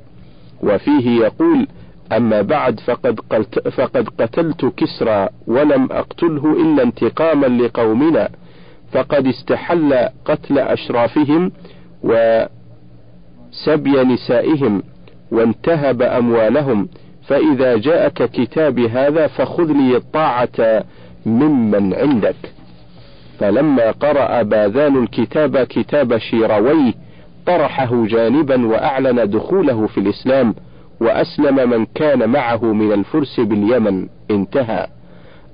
وفيه 0.63 1.10
يقول 1.26 1.67
أما 2.12 2.41
بعد 2.41 2.80
فقد, 2.80 3.19
قلت 3.30 3.67
فقد 3.67 4.10
قتلت 4.10 4.65
كسرى 4.78 5.30
ولم 5.48 5.88
أقتله 5.91 6.54
إلا 6.62 6.84
انتقاما 6.84 7.46
لقومنا 7.46 8.30
فقد 8.91 9.28
استحل 9.28 10.10
قتل 10.26 10.60
أشرافهم 10.60 11.52
وسبي 12.04 14.04
نسائهم 14.04 14.84
وانتهب 15.32 16.02
أموالهم 16.02 16.88
فإذا 17.28 17.78
جاءك 17.78 18.24
كتابي 18.24 18.89
هذا 18.89 19.28
فخذ 19.28 19.72
لي 19.72 19.98
الطاعة 19.98 20.84
ممن 21.26 21.94
عندك. 21.94 22.36
فلما 23.39 23.92
قرأ 23.92 24.42
باذان 24.42 25.04
الكتاب 25.04 25.58
كتاب 25.58 26.18
شيرويه 26.18 26.94
طرحه 27.46 28.06
جانبا 28.06 28.68
وأعلن 28.68 29.30
دخوله 29.30 29.88
في 29.88 30.00
الإسلام 30.00 30.56
وأسلم 31.02 31.70
من 31.70 31.86
كان 31.86 32.30
معه 32.30 32.66
من 32.66 32.92
الفرس 32.92 33.39
باليمن. 33.39 34.08
انتهى. 34.32 34.88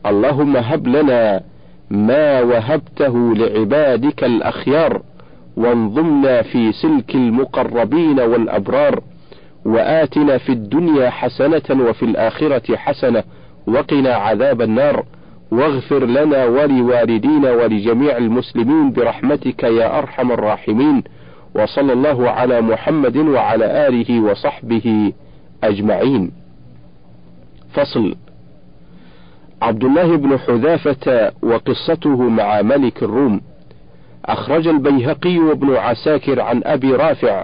اللهم 0.06 0.58
هب 0.58 0.88
لنا 0.88 1.42
ما 1.90 2.42
وهبته 2.42 3.36
لعبادك 3.36 4.24
الأخيار. 4.24 5.02
وانظمنا 5.60 6.42
في 6.42 6.72
سلك 6.72 7.16
المقربين 7.16 8.20
والأبرار 8.20 9.00
وآتنا 9.66 10.38
في 10.38 10.52
الدنيا 10.52 11.10
حسنة 11.10 11.90
وفي 11.90 12.04
الآخرة 12.06 12.76
حسنة 12.76 13.24
وقنا 13.68 14.14
عذاب 14.16 14.62
النار. 14.62 15.06
واغفر 15.52 16.06
لنا 16.06 16.46
ولوالدينا 16.46 17.52
ولجميع 17.52 18.18
المسلمين 18.18 18.92
برحمتك 18.92 19.64
يا 19.64 19.98
أرحم 19.98 20.32
الراحمين. 20.32 21.04
وصلى 21.56 21.94
الله 21.94 22.30
على 22.30 22.62
محمد 22.62 23.18
وعلى 23.18 23.88
آله 23.88 24.22
وصحبه 24.22 25.14
أجمعين. 25.64 26.32
فصل. 27.74 28.16
عبد 29.62 29.84
الله 29.84 30.16
بن 30.16 30.38
حذافة 30.40 31.32
وقصته 31.44 32.30
مع 32.30 32.62
ملك 32.62 33.04
الروم. 33.04 33.42
أخرج 34.26 34.68
البيهقي 34.68 35.40
وابن 35.40 35.76
عساكر 35.76 36.42
عن 36.42 36.62
أبي 36.66 36.92
رافع 36.94 37.44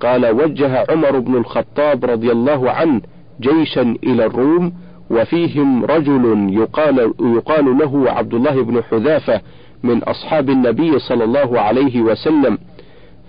قال 0.00 0.26
وجه 0.26 0.84
عمر 0.90 1.18
بن 1.18 1.34
الخطاب 1.34 2.04
رضي 2.04 2.32
الله 2.32 2.70
عنه 2.70 3.00
جيشا 3.40 3.96
إلى 4.04 4.26
الروم 4.26 4.72
وفيهم 5.10 5.84
رجل 5.84 6.48
يقال, 6.50 7.12
يقال 7.20 7.78
له 7.78 8.10
عبد 8.10 8.34
الله 8.34 8.62
بن 8.62 8.82
حذافة 8.82 9.40
من 9.82 10.02
أصحاب 10.02 10.50
النبي 10.50 10.98
صلى 10.98 11.24
الله 11.24 11.60
عليه 11.60 12.00
وسلم 12.00 12.58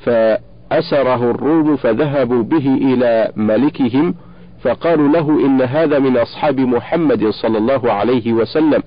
فأسره 0.01 1.31
الروم 1.31 1.75
فذهبوا 1.75 2.43
به 2.43 2.75
إلى 2.75 3.31
ملكهم 3.35 4.15
فقالوا 4.61 5.07
له 5.07 5.45
إن 5.45 5.61
هذا 5.61 5.99
من 5.99 6.17
أصحاب 6.17 6.59
محمد 6.59 7.29
صلى 7.29 7.57
الله 7.57 7.91
عليه 7.91 8.33
وسلم 8.33 8.83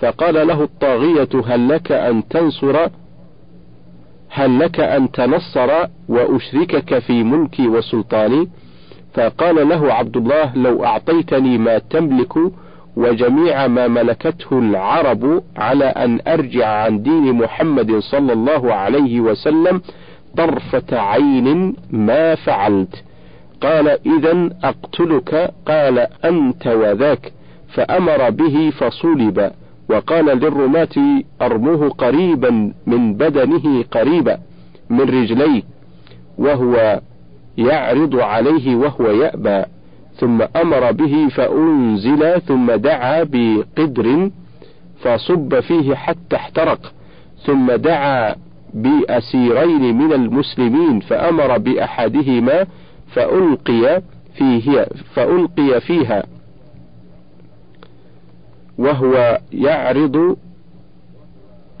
فقال 0.00 0.46
له 0.46 0.62
الطاغية 0.62 1.28
هل 1.46 1.68
لك 1.68 1.92
أن 1.92 2.28
تنصر 2.28 2.88
هل 4.30 4.58
لك 4.58 4.80
أن 4.80 5.10
تنصر 5.10 5.70
وأشركك 6.08 6.98
في 6.98 7.22
ملكي 7.22 7.68
وسلطاني؟ 7.68 8.48
فقال 9.14 9.68
له 9.68 9.92
عبد 9.94 10.16
الله 10.16 10.56
لو 10.56 10.84
أعطيتني 10.84 11.58
ما 11.58 11.78
تملك 11.78 12.32
وجميع 12.96 13.66
ما 13.66 13.88
ملكته 13.88 14.58
العرب 14.58 15.42
على 15.56 15.84
أن 15.84 16.20
أرجع 16.26 16.66
عن 16.66 17.02
دين 17.02 17.32
محمد 17.32 17.98
صلى 17.98 18.32
الله 18.32 18.74
عليه 18.74 19.20
وسلم 19.20 19.82
طرفة 20.36 21.00
عين 21.00 21.76
ما 21.90 22.34
فعلت. 22.34 23.04
قال 23.62 23.88
إذا 23.88 24.50
أقتلك؟ 24.64 25.54
قال 25.66 26.06
أنت 26.24 26.66
وذاك. 26.66 27.32
فأمر 27.74 28.30
به 28.30 28.72
فصلب. 28.78 29.52
وقال 29.90 30.24
للرماة 30.24 31.22
أرموه 31.42 31.88
قريبا 31.88 32.72
من 32.86 33.14
بدنه 33.14 33.82
قريبا 33.90 34.38
من 34.90 35.00
رجليه 35.00 35.62
وهو 36.38 37.00
يعرض 37.58 38.16
عليه 38.16 38.76
وهو 38.76 39.10
يأبى 39.10 39.62
ثم 40.14 40.42
أمر 40.56 40.92
به 40.92 41.28
فأنزل 41.28 42.40
ثم 42.40 42.70
دعا 42.72 43.22
بقدر 43.22 44.30
فصب 45.02 45.60
فيه 45.60 45.94
حتى 45.94 46.36
احترق 46.36 46.92
ثم 47.46 47.72
دعا 47.72 48.34
بأسيرين 48.74 49.98
من 49.98 50.12
المسلمين 50.12 51.00
فأمر 51.00 51.58
بأحدهما 51.58 52.66
فألقي 53.12 54.02
فيه 54.34 54.86
فألقي 55.14 55.80
فيها 55.80 56.24
وهو 58.80 59.38
يعرض 59.52 60.36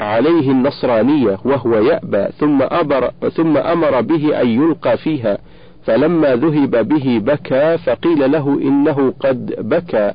عليه 0.00 0.50
النصرانية 0.50 1.38
وهو 1.44 1.74
يأبى 1.74 2.26
ثم 2.38 2.62
أمر 2.62 3.10
ثم 3.36 3.56
أمر 3.56 4.00
به 4.00 4.40
أن 4.42 4.48
يلقى 4.48 4.96
فيها 4.96 5.38
فلما 5.84 6.36
ذهب 6.36 6.88
به 6.88 7.18
بكى 7.18 7.78
فقيل 7.78 8.32
له 8.32 8.58
إنه 8.62 9.14
قد 9.20 9.54
بكى 9.58 10.12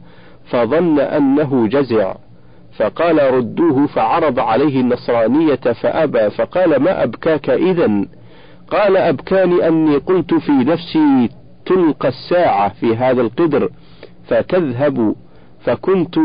فظن 0.49 0.99
أنه 0.99 1.67
جزع 1.67 2.13
فقال 2.77 3.33
ردوه 3.33 3.87
فعرض 3.87 4.39
عليه 4.39 4.81
النصرانية 4.81 5.55
فأبى 5.55 6.29
فقال 6.29 6.75
ما 6.75 7.03
أبكاك 7.03 7.49
إذا 7.49 8.05
قال 8.71 8.97
أبكاني 8.97 9.67
أني 9.67 9.97
قلت 9.97 10.33
في 10.33 10.51
نفسي 10.51 11.29
تلقى 11.65 12.07
الساعة 12.07 12.69
في 12.73 12.95
هذا 12.95 13.21
القدر 13.21 13.69
فتذهب 14.27 15.15
فكنت 15.63 16.15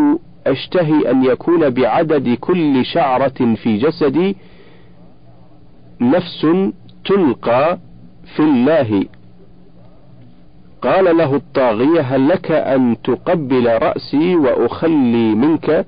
أشتهي 0.47 1.11
أن 1.11 1.25
يكون 1.25 1.71
بعدد 1.71 2.37
كل 2.41 2.85
شعرة 2.85 3.55
في 3.55 3.79
جسدي 3.79 4.37
نفس 6.01 6.47
تلقى 7.05 7.79
في 8.37 8.41
الله. 8.41 9.05
قال 10.83 11.17
له 11.17 11.37
الطاغية 11.37 12.01
هل 12.01 12.29
لك 12.29 12.51
أن 12.51 12.97
تقبل 13.05 13.67
رأسي 13.83 14.37
وأخلي 14.37 15.35
منك؟ 15.35 15.87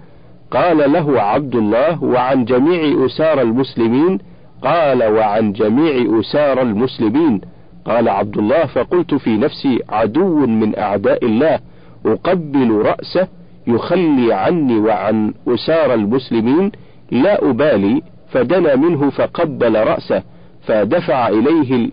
قال 0.50 0.92
له 0.92 1.20
عبد 1.20 1.54
الله 1.54 2.04
وعن 2.04 2.44
جميع 2.44 3.06
أسار 3.06 3.40
المسلمين. 3.40 4.18
قال 4.62 5.04
وعن 5.04 5.52
جميع 5.52 6.20
أسار 6.20 6.62
المسلمين. 6.62 7.40
قال 7.84 8.08
عبد 8.08 8.38
الله 8.38 8.66
فقلت 8.66 9.14
في 9.14 9.36
نفسي 9.36 9.78
عدو 9.88 10.46
من 10.46 10.78
أعداء 10.78 11.24
الله 11.24 11.60
أقبل 12.06 12.70
رأسه 12.70 13.28
يخلي 13.66 14.34
عني 14.34 14.78
وعن 14.78 15.34
أسار 15.48 15.94
المسلمين 15.94 16.72
لا 17.10 17.50
أبالي 17.50 18.02
فدنا 18.28 18.76
منه 18.76 19.10
فقبل 19.10 19.76
رأسه 19.86 20.22
فدفع 20.66 21.28
إليه 21.28 21.90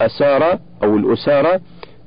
الأسارة 0.00 0.58
أو 0.82 0.96
الأسارة 0.96 1.60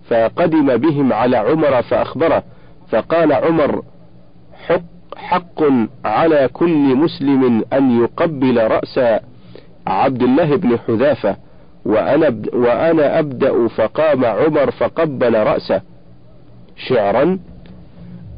فقدم 0.10 0.78
بهم 0.78 1.14
على 1.14 1.38
عمر 1.38 1.82
فأخبره 1.82 2.44
فقال 2.90 3.34
عمر 3.34 3.84
حق, 4.68 4.82
حق 5.16 5.62
على 6.06 6.50
كل 6.54 6.96
مسلم 6.96 7.66
أن 7.74 8.04
يقبل 8.04 8.68
رأس 8.68 9.00
عبد 9.88 10.24
الله 10.24 10.56
بن 10.56 10.78
حذافة 10.88 11.38
وأنا, 11.86 12.42
وأنا 12.54 13.20
أبدأ 13.20 13.68
فقام 13.68 14.26
عمر 14.26 14.72
فقبل 14.72 15.34
رأسه. 15.36 15.82
شعرا 16.88 17.40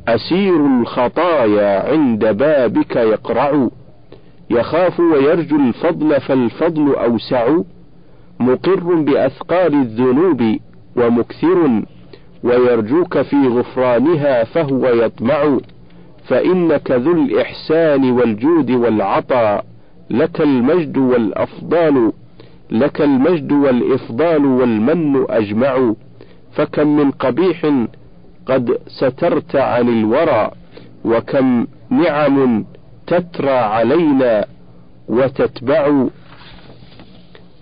أسير 0.08 0.65
الخطايا 0.65 1.91
عند 1.91 2.26
بابك 2.26 2.96
يقرع. 2.96 3.68
يخاف 4.50 5.00
ويرجو 5.00 5.56
الفضل 5.56 6.22
فالفضل 6.22 6.96
أوسع. 6.96 7.58
مقر 8.39 8.96
بأثقال 8.96 9.74
الذنوب 9.74 10.58
ومكثر. 10.96 11.82
ويرجوك 12.44 13.22
في 13.22 13.48
غفرانها 13.48 14.44
فهو 14.44 14.88
يطمع. 14.88 15.58
فإنك 16.28 16.91
ذو 16.91 17.12
الإحسان 17.12 18.12
والجود 18.12 18.72
والعطاء 18.72 19.65
لك 20.10 20.41
المجد 20.41 20.98
والأفضال. 20.98 22.12
لك 22.72 23.02
المجد 23.02 23.52
والإفضال 23.52 24.46
والمن 24.46 25.26
أجمع. 25.30 25.94
فكم 26.54 26.98
من 26.98 27.12
قبيح 27.12 27.72
قد 28.45 28.77
سترت 28.88 29.55
عن 29.55 29.89
الورى 29.89 30.51
وكم 31.05 31.67
نعم 31.89 32.65
تترى 33.08 33.49
علينا 33.58 34.45
وتتبع 35.08 36.05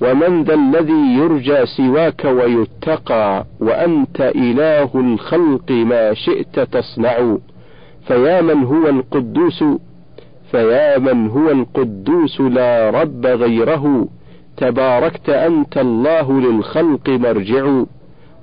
ومن 0.02 0.44
ذا 0.44 0.54
الذي 0.54 1.16
يرجى 1.18 1.66
سواك 1.66 2.26
ويتقى 2.26 3.46
وأنت 3.60 4.22
إله 4.36 4.90
الخلق 4.96 5.72
ما 5.72 6.14
شئت 6.14 6.60
تصنع 6.60 7.38
فيا 8.08 8.42
من 8.42 8.64
هو 8.64 8.90
القدوس 8.90 9.64
فيا 10.52 10.98
من 10.98 11.30
هو 11.30 11.50
القدوس 11.52 12.42
لا 12.42 12.90
رب 12.90 13.26
غيره 13.26 14.08
تباركت 14.58 15.30
أنت 15.30 15.78
الله 15.78 16.42
للخلق 16.42 17.10
مرجع 17.10 17.84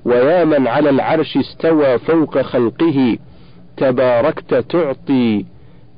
ويا 0.05 0.45
من 0.45 0.67
على 0.67 0.91
العرش 0.91 1.37
استوى 1.37 1.99
فوق 1.99 2.41
خلقه 2.41 3.19
تباركت 3.77 4.55
تعطي 4.55 5.45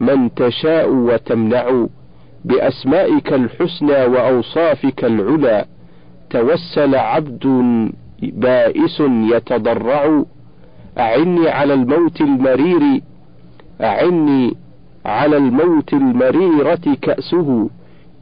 من 0.01 0.35
تشاء 0.35 0.89
وتمنع. 0.89 1.87
بأسمائك 2.45 3.33
الحسنى 3.33 4.05
وأوصافك 4.05 5.05
العلى 5.05 5.65
توسل 6.31 6.95
عبد 6.95 7.47
بائس 8.23 9.01
يتضرع. 9.33 10.25
أعني 10.99 11.49
على 11.49 11.75
الموت 11.75 12.21
المرير 12.21 13.01
أعني 13.81 14.57
على 15.05 15.37
الموت 15.37 15.93
المريرة 15.93 16.97
كأسه 17.03 17.71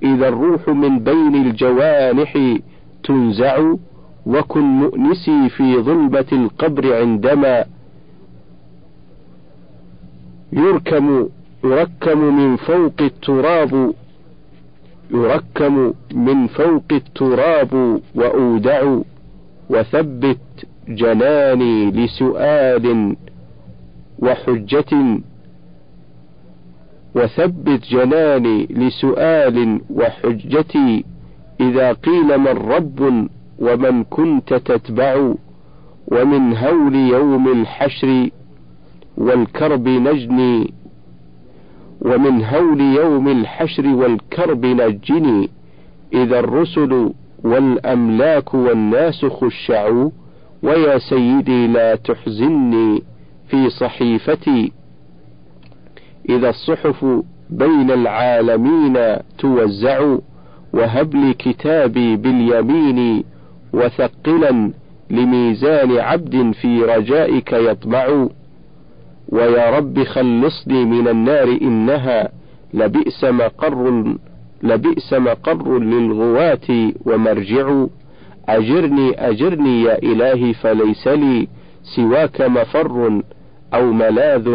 إذا 0.03 0.29
الروح 0.29 0.69
من 0.69 0.99
بين 0.99 1.35
الجوانح 1.35 2.39
تنزع. 3.05 3.75
وكن 4.27 4.61
مؤنسي 4.61 5.49
في 5.49 5.77
ظلمة 5.83 6.27
القبر 6.33 6.97
عندما 7.01 7.65
يركم 10.53 11.29
يركم 11.65 12.19
من 12.19 12.57
فوق 12.57 12.95
التراب 13.01 13.95
يركم 15.11 15.93
من 16.15 16.47
فوق 16.47 16.85
التراب 16.93 18.01
وأودع 18.15 18.97
وثبت 19.71 20.39
جناني 20.89 21.91
لسؤال 21.91 23.17
وحجة 24.19 25.21
وثبت 27.15 27.89
جناني 27.91 28.67
لسؤال 28.71 29.81
وحجتي 29.91 31.05
إذا 31.61 31.93
قيل 31.93 32.39
من 32.39 32.47
رب 32.73 33.29
ومن 33.61 34.05
كنت 34.05 34.55
تتبع 34.55 35.35
ومن 36.09 36.57
هول 36.57 36.95
يوم 36.95 37.49
الحشر 37.49 38.31
والكرب 39.17 39.89
نجني 39.89 40.75
ومن 42.01 42.45
هول 42.45 42.81
يوم 42.81 43.29
الحشر 43.29 43.87
والكرب 43.87 44.67
نجني 44.67 45.49
إذا 46.13 46.39
الرسل 46.39 47.13
والأملاك 47.45 48.55
والناس 48.55 49.25
خشعوا 49.25 50.11
ويا 50.63 50.99
سيدي 50.99 51.67
لا 51.67 51.95
تحزني 51.95 53.03
في 53.49 53.71
صحيفتي 53.71 54.73
إذا 56.29 56.49
الصحف 56.49 57.05
بين 57.51 57.91
العالمين 57.91 59.17
توزع 59.39 60.17
وهب 60.73 61.15
لي 61.15 61.35
كتابي 61.35 62.17
باليمين 62.17 63.25
وثقلا 63.73 64.73
لميزان 65.11 65.99
عبد 65.99 66.51
في 66.55 66.83
رجائك 66.83 67.53
يطمع 67.53 68.29
ويا 69.29 69.79
رب 69.79 70.03
خلصني 70.03 70.85
من 70.85 71.09
النار 71.09 71.59
إنها 71.63 72.29
لبئس 72.75 73.25
مقر 73.25 74.15
لبئس 74.63 75.13
مقر 75.13 75.79
للغواة 75.79 76.93
ومرجع. 77.07 77.87
أجرني 78.49 79.29
أجرني 79.29 79.83
يا 79.83 79.99
إلهي 79.99 80.53
فليس 80.53 81.09
لي 81.09 81.49
سواك 81.97 82.41
مفر 82.41 83.23
أو 83.75 83.93
ملاذ 83.93 84.49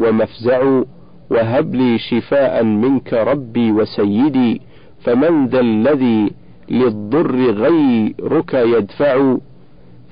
ومفزع. 0.00 0.82
وهب 1.30 1.74
لي 1.74 1.98
شفاء 1.98 2.64
منك 2.64 3.12
ربي 3.12 3.72
وسيدي 3.72 4.60
فمن 5.04 5.46
ذا 5.46 5.60
الذي 5.60 6.30
للضر 6.72 7.50
غيرك 7.50 8.54
يدفع 8.54 9.36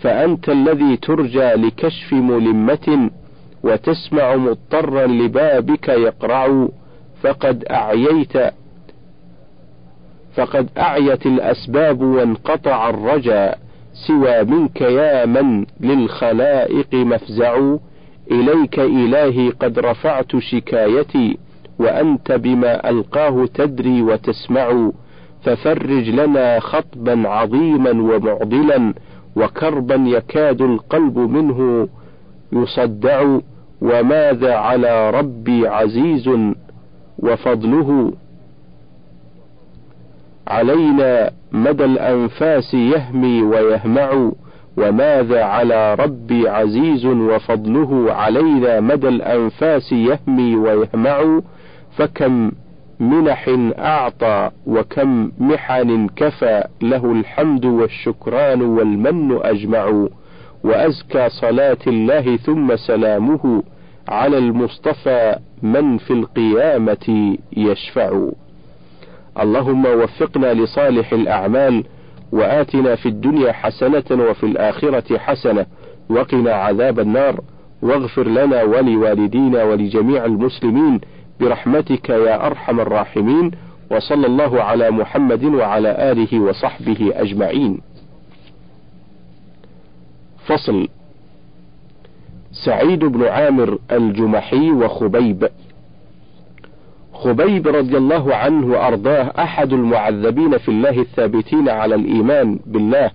فأنت 0.00 0.48
الذي 0.48 0.96
ترجى 0.96 1.52
لكشف 1.52 2.12
ملمة 2.12 3.10
وتسمع 3.62 4.36
مضطرا 4.36 5.06
لبابك 5.06 5.88
يقرع 5.88 6.68
فقد 7.22 7.64
أعييت 7.70 8.32
فقد 10.34 10.68
أعيت 10.78 11.26
الأسباب 11.26 12.00
وانقطع 12.00 12.90
الرجا 12.90 13.54
سوى 14.06 14.44
منك 14.44 14.80
يا 14.80 15.26
من 15.26 15.66
للخلائق 15.80 16.94
مفزع 16.94 17.76
إليك 18.30 18.78
إلهي 18.78 19.48
قد 19.48 19.78
رفعت 19.78 20.36
شكايتي 20.38 21.38
وأنت 21.78 22.32
بما 22.32 22.90
ألقاه 22.90 23.46
تدري 23.54 24.02
وتسمع. 24.02 24.90
ففرج 25.42 26.10
لنا 26.10 26.60
خطبا 26.60 27.28
عظيما 27.28 27.90
ومعضلا 27.90 28.94
وكربا 29.36 29.94
يكاد 29.94 30.62
القلب 30.62 31.18
منه 31.18 31.88
يصدع 32.52 33.38
وماذا 33.80 34.54
على 34.54 35.10
ربي 35.10 35.68
عزيز 35.68 36.30
وفضله 37.18 38.12
علينا 40.48 41.30
مدى 41.52 41.84
الأنفاس 41.84 42.74
يهمي 42.74 43.42
ويهمع 43.42 44.30
وماذا 44.76 45.42
على 45.44 45.94
ربي 45.94 46.48
عزيز 46.48 47.06
وفضله 47.06 48.12
علينا 48.12 48.80
مدى 48.80 49.08
الأنفاس 49.08 49.92
يهمي 49.92 50.56
ويهمع 50.56 51.40
فكم 51.96 52.50
منح 53.00 53.48
أعطى 53.78 54.50
وكم 54.66 55.32
محن 55.38 56.08
كفى 56.16 56.64
له 56.82 57.12
الحمد 57.12 57.64
والشكران 57.64 58.62
والمن 58.62 59.38
أجمع 59.42 60.06
وأزكى 60.64 61.28
صلاة 61.28 61.78
الله 61.86 62.36
ثم 62.36 62.76
سلامه 62.76 63.62
على 64.08 64.38
المصطفى 64.38 65.36
من 65.62 65.98
في 65.98 66.12
القيامة 66.12 67.36
يشفع. 67.56 68.28
اللهم 69.40 69.86
وفقنا 69.86 70.54
لصالح 70.54 71.12
الأعمال 71.12 71.84
وآتنا 72.32 72.94
في 72.96 73.06
الدنيا 73.08 73.52
حسنة 73.52 74.04
وفي 74.10 74.44
الآخرة 74.46 75.18
حسنة 75.18 75.66
وقنا 76.10 76.52
عذاب 76.52 77.00
النار 77.00 77.40
واغفر 77.82 78.28
لنا 78.28 78.62
ولوالدينا 78.62 79.64
ولجميع 79.64 80.24
المسلمين 80.24 81.00
برحمتك 81.40 82.08
يا 82.08 82.46
أرحم 82.46 82.80
الراحمين 82.80 83.50
وصلى 83.90 84.26
الله 84.26 84.62
على 84.62 84.90
محمد 84.90 85.44
وعلى 85.44 86.12
آله 86.12 86.40
وصحبه 86.40 87.12
أجمعين. 87.14 87.80
فصل 90.46 90.88
سعيد 92.64 93.04
بن 93.04 93.24
عامر 93.24 93.78
الجمحي 93.92 94.70
وخبيب 94.70 95.48
خبيب 97.14 97.68
رضي 97.68 97.96
الله 97.96 98.34
عنه 98.34 98.66
وأرضاه 98.66 99.32
أحد 99.38 99.72
المعذبين 99.72 100.58
في 100.58 100.68
الله 100.68 101.00
الثابتين 101.00 101.68
على 101.68 101.94
الإيمان 101.94 102.58
بالله 102.66 103.10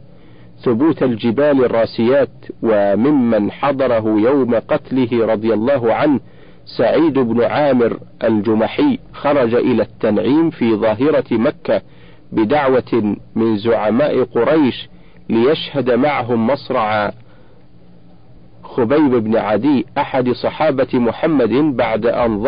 ثبوت 0.63 1.03
الجبال 1.03 1.65
الراسيات 1.65 2.29
وممن 2.63 3.51
حضره 3.51 4.19
يوم 4.19 4.55
قتله 4.55 5.25
رضي 5.25 5.53
الله 5.53 5.93
عنه 5.93 6.19
سعيد 6.65 7.19
بن 7.19 7.43
عامر 7.43 7.99
الجمحي 8.23 8.99
خرج 9.13 9.55
إلى 9.55 9.81
التنعيم 9.81 10.49
في 10.49 10.75
ظاهرة 10.75 11.25
مكة 11.31 11.81
بدعوة 12.31 13.15
من 13.35 13.57
زعماء 13.57 14.23
قريش 14.23 14.89
ليشهد 15.29 15.91
معهم 15.91 16.47
مصرع 16.47 17.11
خبيب 18.63 19.11
بن 19.11 19.37
عدي 19.37 19.85
أحد 19.97 20.29
صحابة 20.29 20.87
محمد 20.93 21.49
بعد 21.53 22.05
أن 22.05 22.43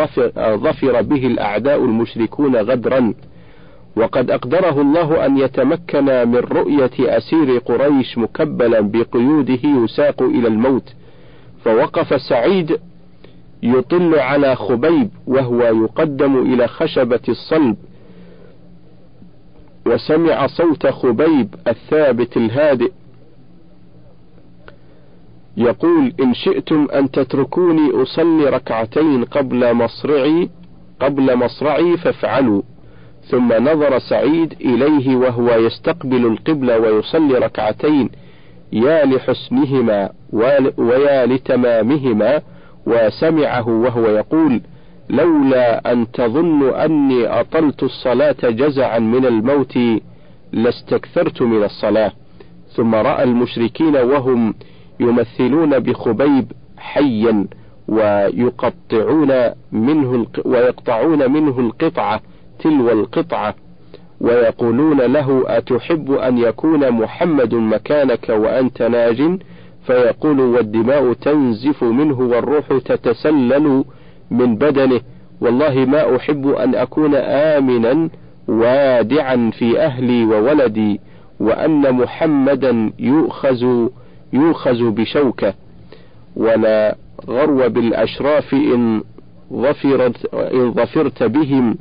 ظفر, 0.57 1.01
به 1.01 1.28
الأعداء 1.28 1.86
المشركون 1.86 2.55
غدرا. 2.55 3.13
وقد 3.95 4.32
أقدره 4.32 4.82
الله 4.82 5.26
أن 5.26 5.38
يتمكن 5.38 6.05
من 6.05 6.36
رؤية 6.36 6.91
أسير 6.99 7.57
قريش 7.57 8.18
مكبلا 8.18 8.80
بقيوده 8.80 9.59
يساق 9.63 10.22
إلى 10.22 10.47
الموت. 10.47 10.93
فوقف 11.63 12.22
سعيد 12.22 12.80
يطل 13.64 14.20
على 14.20 14.55
خبيب 14.55 15.10
وهو 15.28 15.62
يقدم 15.62 16.53
إلى 16.53 16.68
خشبة 16.68 17.20
الصلب. 17.30 17.78
وسمع 19.86 20.47
صوت 20.47 20.88
خبيب 20.88 21.55
الثابت 21.68 22.38
الهادئ. 22.38 22.91
يقول 25.58 26.14
إن 26.20 26.34
شئتم 26.34 26.88
أن 26.93 27.12
تتركوني 27.12 28.01
أصلي 28.01 28.49
ركعتين 28.49 29.24
قبل 29.24 29.74
مصرعي 29.74 30.49
قبل 30.99 31.36
مصرعي 31.36 31.97
فافعلوا. 31.97 32.62
ثم 33.30 33.53
نظر 33.53 33.99
سعيد 33.99 34.53
إليه 34.62 35.16
وهو 35.16 35.49
يستقبل 35.49 36.26
القبلة 36.26 36.80
ويصلي 36.80 37.38
ركعتين 37.38 38.10
يا 38.74 39.05
لحسنهما 39.05 40.10
ويا 40.78 41.26
لتمامهما. 41.26 42.41
وسمعه 42.88 43.67
وهو 43.67 44.07
يقول 44.07 44.61
لولا 45.09 45.91
أن 45.91 46.11
تظن 46.11 46.69
أني 46.73 47.27
أطلت 47.27 47.83
الصلاة 47.83 48.35
جزعا 48.43 48.99
من 48.99 49.25
الموت 49.25 49.77
لاستكثرت 50.51 51.41
من 51.41 51.63
الصلاة. 51.63 52.11
ثم 52.75 52.95
رأى 52.95 53.23
المشركين 53.23 53.95
وهم 53.95 54.53
يمثلون 54.99 55.79
بخبيب 55.79 56.51
حيا 56.77 57.47
ويقطعون 57.88 59.33
منه 59.71 60.25
ويقطعون 60.45 61.31
منه 61.31 61.59
القطعة 61.59 62.21
تلو 62.59 62.89
القطعة 62.91 63.55
ويقولون 64.21 65.01
له 65.01 65.43
أتحب 65.47 66.11
أن 66.11 66.38
يكون 66.38 66.91
محمد 66.91 67.55
مكانك 67.55 68.29
وأنت 68.29 68.81
ناج؟ 68.81 69.39
فيقول 69.88 70.39
والدماء 70.39 71.13
تنزف 71.13 71.83
منه 71.83 72.19
والروح 72.19 72.67
تتسلل 72.85 73.83
من 74.31 74.55
بدنه 74.55 75.01
والله 75.41 75.85
ما 75.85 76.15
أحب 76.15 76.47
أن 76.47 76.75
أكون 76.75 77.15
آمنا 77.15 78.09
وادعا 78.47 79.51
في 79.53 79.79
أهلي 79.79 80.25
وولدي 80.25 80.99
وأن 81.39 81.93
محمدا 81.93 82.91
يؤخذ 82.99 83.88
يؤخذ 84.33 84.89
بشوكة. 84.89 85.53
ولا 86.35 86.95
غرو 87.27 87.69
بالأشراف 87.69 88.53
إن 88.53 89.03
ظفرت 89.53 90.35
إن 90.35 90.73
ظفرت 90.73 91.23
بهم 91.23 91.77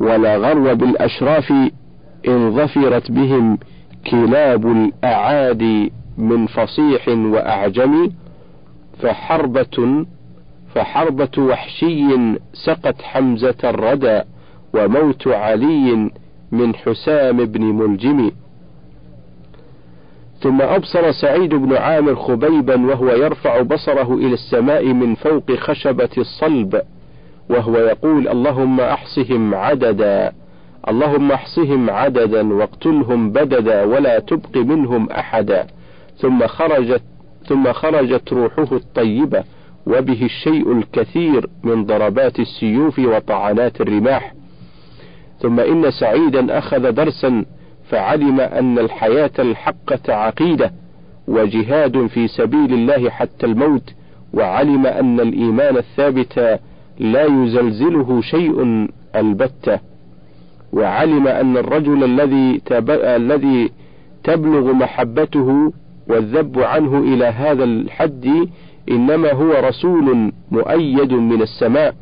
ولا 0.00 0.36
غرو 0.36 0.74
بالأشراف 0.74 1.52
إن 2.28 2.56
ظفرت 2.56 3.10
بهم 3.10 3.58
كلاب 4.10 4.66
الأعادي. 4.66 5.92
من 6.18 6.46
فصيح 6.46 7.08
وأعجم 7.08 8.10
فحربة 9.02 10.06
فحربة 10.74 11.30
وحشي 11.38 12.16
سقت 12.52 13.02
حمزة 13.02 13.56
الردى 13.64 14.20
وموت 14.74 15.28
علي 15.28 16.10
من 16.52 16.74
حسام 16.74 17.36
بن 17.36 17.62
ملجم. 17.62 18.30
ثم 20.40 20.62
أبصر 20.62 21.10
سعيد 21.10 21.54
بن 21.54 21.76
عامر 21.76 22.14
خبيبا 22.14 22.86
وهو 22.86 23.08
يرفع 23.08 23.62
بصره 23.62 24.14
إلى 24.14 24.34
السماء 24.34 24.86
من 24.86 25.14
فوق 25.14 25.52
خشبة 25.52 26.08
الصلب 26.18 26.82
وهو 27.50 27.76
يقول 27.76 28.28
اللهم 28.28 28.80
أحصهم 28.80 29.54
عددا 29.54 30.32
اللهم 30.88 31.32
أحصهم 31.32 31.90
عددا 31.90 32.54
واقتلهم 32.54 33.30
بددا 33.30 33.84
ولا 33.84 34.18
تبق 34.18 34.56
منهم 34.56 35.10
أحدا. 35.10 35.66
ثم 36.20 36.46
خرجت 36.46 37.02
ثم 37.46 37.72
خرجت 37.72 38.32
روحه 38.32 38.68
الطيبة 38.72 39.44
وبه 39.86 40.24
الشيء 40.24 40.72
الكثير 40.72 41.46
من 41.64 41.84
ضربات 41.84 42.40
السيوف 42.40 42.98
وطعنات 42.98 43.80
الرماح 43.80 44.34
ثم 45.40 45.60
إن 45.60 45.90
سعيدا 45.90 46.58
أخذ 46.58 46.92
درسا 46.92 47.44
فعلم 47.90 48.40
أن 48.40 48.78
الحياة 48.78 49.30
الحقة 49.38 50.14
عقيدة 50.14 50.72
وجهاد 51.28 52.06
في 52.06 52.28
سبيل 52.28 52.72
الله 52.72 53.10
حتى 53.10 53.46
الموت 53.46 53.94
وعلم 54.34 54.86
أن 54.86 55.20
الإيمان 55.20 55.76
الثابت 55.76 56.60
لا 56.98 57.24
يزلزله 57.24 58.20
شيء 58.20 58.88
البتة 59.16 59.80
وعلم 60.72 61.28
أن 61.28 61.56
الرجل 61.56 62.04
الذي. 62.04 62.60
الذي 62.90 63.70
تبلغ 64.24 64.72
محبته 64.72 65.72
والذب 66.08 66.60
عنه 66.60 66.98
إلى 66.98 67.24
هذا 67.24 67.64
الحد 67.64 68.48
إنما 68.90 69.32
هو 69.32 69.52
رسول 69.52 70.32
مؤيد 70.50 71.12
من 71.12 71.42
السماء. 71.42 71.94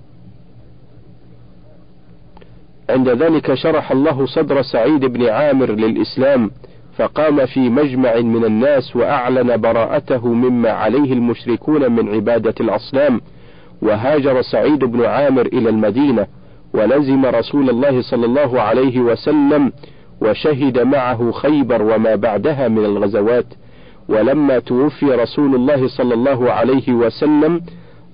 عند 2.91 3.09
ذلك 3.09 3.55
شرح 3.55 3.91
الله 3.91 4.27
صدر 4.27 4.63
سعيد 4.63 5.05
بن 5.05 5.29
عامر 5.29 5.71
للإسلام 5.71 6.51
فقام 6.97 7.47
في 7.47 7.61
مجمع 7.61 8.17
من 8.17 8.45
الناس 8.45 8.97
وأعلن 8.97 9.57
براءته 9.57 10.27
مما 10.29 10.71
عليه 10.71 11.13
المشركون 11.13 11.93
من 11.93 12.15
عبادة 12.15 12.55
الأصنام. 12.61 13.21
وهاجر 13.83 14.43
سعيد 14.43 14.85
بن 14.85 15.05
عامر 15.05 15.47
إلى 15.47 15.69
المدينة 15.69 16.27
ولزم 16.75 17.27
رسول 17.27 17.71
الله 17.71 18.03
صلى 18.03 18.27
الله 18.27 18.61
عليه 18.61 19.01
وسلم 19.01 19.73
وشهد 20.21 20.79
معه 20.79 21.33
خيبر 21.33 21.83
وما 21.83 22.15
بعدها 22.15 22.69
من 22.69 22.85
الغزوات. 22.85 23.47
ولما 24.09 24.59
توفي 24.59 25.07
رسول 25.07 25.55
الله 25.55 25.89
صلى 25.89 26.15
الله 26.15 26.53
عليه 26.53 26.93
وسلم 26.93 27.61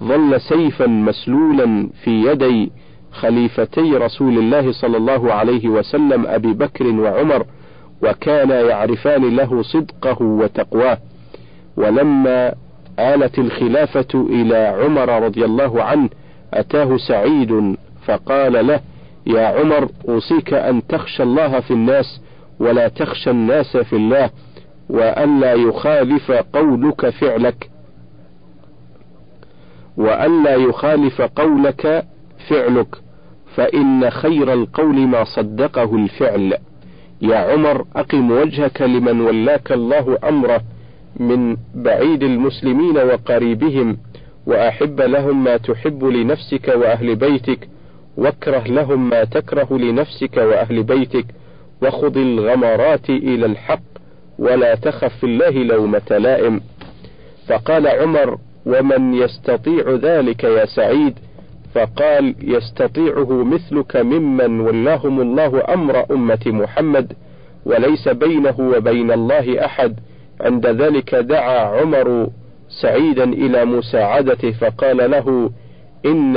ظل 0.02 0.40
سيفا 0.40 0.86
مسلولا 0.86 1.88
في 2.04 2.10
يدي 2.10 2.72
خليفتي 3.12 3.96
رسول 3.96 4.38
الله 4.38 4.72
صلى 4.72 4.96
الله 4.96 5.32
عليه 5.32 5.68
وسلم 5.68 6.26
أبي 6.26 6.52
بكر 6.52 6.86
وعمر 6.86 7.46
وكانا 8.02 8.60
يعرفان 8.60 9.36
له 9.36 9.62
صدقه 9.62 10.22
وتقواه. 10.22 10.98
ولما 11.76 12.54
آلت 12.98 13.38
الخلافة 13.38 14.06
إلى 14.14 14.56
عمر 14.56 15.22
رضي 15.22 15.44
الله 15.44 15.82
عنه 15.82 16.08
أتاه 16.54 16.96
سعيد 16.96 17.76
فقال 18.06 18.66
له 18.66 18.80
يا 19.26 19.46
عمر 19.46 19.88
أوصيك 20.08 20.54
أن 20.54 20.86
تخشى 20.86 21.22
الله 21.22 21.60
في 21.60 21.70
الناس 21.70 22.20
ولا 22.60 22.88
تخشى 22.88 23.30
الناس 23.30 23.76
في 23.76 23.96
الله 23.96 24.30
وألا 24.92 25.52
يخالف 25.54 26.32
قولك 26.32 27.08
فعلك. 27.08 27.70
وألا 29.96 30.54
يخالف 30.54 31.22
قولك 31.22 32.04
فعلك. 32.48 32.96
فإن 33.56 34.10
خير 34.10 34.52
القول 34.52 34.94
ما 35.06 35.24
صدقه 35.24 35.96
الفعل. 35.96 36.54
يا 37.22 37.36
عمر 37.36 37.84
أقم 37.96 38.30
وجهك 38.30 38.82
لمن 38.82 39.20
ولاك 39.20 39.72
الله 39.72 40.18
أمره 40.28 40.60
من 41.16 41.56
بعيد 41.74 42.22
المسلمين 42.22 42.98
وقريبهم 42.98 43.96
وأحب 44.46 45.00
لهم 45.00 45.44
ما 45.44 45.56
تحب 45.56 46.04
لنفسك 46.04 46.68
وأهل 46.68 47.16
بيتك 47.16 47.68
واكره 48.16 48.64
لهم 48.66 49.08
ما 49.08 49.24
تكره 49.24 49.78
لنفسك 49.78 50.36
وأهل 50.36 50.82
بيتك 50.82 51.26
وخذ 51.82 52.16
الغمرات 52.16 53.10
إلى 53.10 53.46
الحق 53.46 53.91
ولا 54.42 54.74
تخف 54.74 55.18
في 55.20 55.24
الله 55.26 55.50
لومة 55.50 56.18
لائم. 56.18 56.60
فقال 57.48 57.86
عمر 57.86 58.38
ومن 58.66 59.14
يستطيع 59.14 59.90
ذلك 60.02 60.44
يا 60.44 60.64
سعيد؟ 60.64 61.18
فقال 61.74 62.34
يستطيعه 62.42 63.44
مثلك 63.44 63.96
ممن 63.96 64.60
ولاهم 64.60 65.20
الله 65.20 65.62
أمر 65.74 66.04
أمة 66.10 66.40
محمد 66.46 67.12
وليس 67.66 68.08
بينه 68.08 68.54
وبين 68.60 69.12
الله 69.12 69.64
أحد. 69.64 69.94
عند 70.40 70.66
ذلك 70.66 71.14
دعا 71.14 71.58
عمر 71.58 72.28
سعيدا 72.82 73.24
إلى 73.24 73.64
مساعدته 73.64 74.50
فقال 74.50 75.10
له 75.10 75.50
إن, 76.06 76.34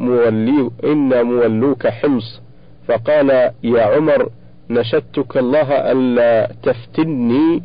مولي 0.00 0.70
إن 0.84 1.22
مولوك 1.22 1.86
حمص. 1.86 2.42
فقال 2.88 3.50
يا 3.62 3.82
عمر 3.82 4.28
نشدتك 4.70 5.36
الله 5.36 5.72
ألا 5.92 6.52
تفتني 6.62 7.62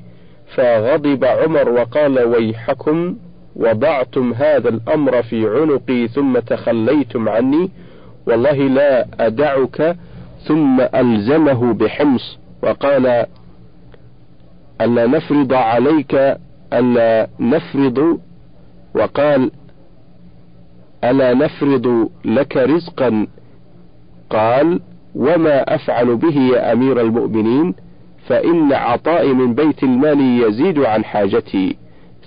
فغضب 0.56 1.26
عمر 1.26 1.70
وقال 1.70 2.20
ويحكم 2.24 3.16
وضعتم 3.56 4.34
هذا 4.34 4.70
الأمر 4.70 5.24
في 5.24 5.47
عنقي 5.47 6.08
ثم 6.08 6.39
تخليتم 6.39 7.30
عني 7.30 7.70
والله 8.28 8.54
لا 8.54 9.08
أدعك 9.20 9.95
ثم 10.47 10.82
ألزمه 10.82 11.74
بحمص 11.74 12.38
وقال 12.64 13.26
ألا 14.82 15.08
نفرض 15.08 15.54
عليك 15.54 16.38
ألا 16.74 17.28
نفرض 17.39 18.20
وقال 18.95 19.52
ألا 21.04 21.34
نفرض 21.34 22.10
لك 22.26 22.58
رزقا 22.58 23.28
قال 24.30 24.80
وما 25.16 25.76
أفعل 25.76 26.16
به 26.16 26.38
يا 26.38 26.74
أمير 26.74 27.01
المؤمنين 27.01 27.76
فإن 28.28 28.74
عطائي 28.74 29.34
من 29.34 29.53
بيت 29.53 29.84
المال 29.84 30.20
يزيد 30.43 30.80
عن 30.80 31.03
حاجتي 31.05 31.76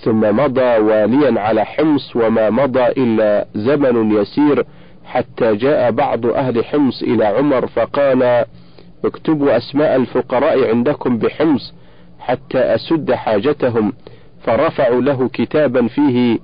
ثم 0.01 0.21
مضى 0.21 0.79
واليا 0.79 1.41
على 1.41 1.65
حمص 1.65 2.17
وما 2.17 2.51
مضى 2.51 2.87
إلا 2.87 3.47
زمن 3.55 4.11
يسير 4.13 4.65
حتى 5.05 5.57
جاء 5.57 5.91
بعض 5.91 6.27
أهل 6.27 6.65
حمص 6.65 7.03
إلى 7.03 7.25
عمر 7.25 7.67
فقال 7.67 8.45
اكتبوا 9.05 9.57
أسماء 9.57 9.97
الفقراء 9.97 10.69
عندكم 10.69 11.19
بحمص 11.19 11.75
حتى 12.19 12.59
أسد 12.59 13.13
حاجتهم 13.13 13.93
فرفعوا 14.43 15.01
له 15.01 15.29
كتابا 15.29 15.87
فيه 15.89 16.39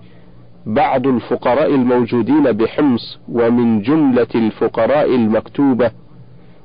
بعض 0.67 1.07
الفقراء 1.07 1.75
الموجودين 1.75 2.43
بحمص 2.53 3.19
ومن 3.29 3.83
جملة 3.83 4.27
الفقراء 4.35 5.15
المكتوبة 5.15 5.91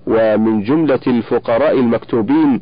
ومن 0.08 0.64
جملة 0.64 1.00
الفقراء 1.08 1.80
المكتوبين 1.80 2.62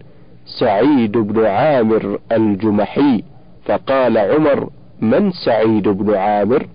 سعيد 0.59 1.11
بن 1.17 1.45
عامر 1.45 2.19
الجمحي 2.31 3.23
فقال 3.65 4.17
عمر 4.17 4.69
من 5.01 5.31
سعيد 5.31 5.87
بن 5.87 6.13
عامر؟ 6.15 6.67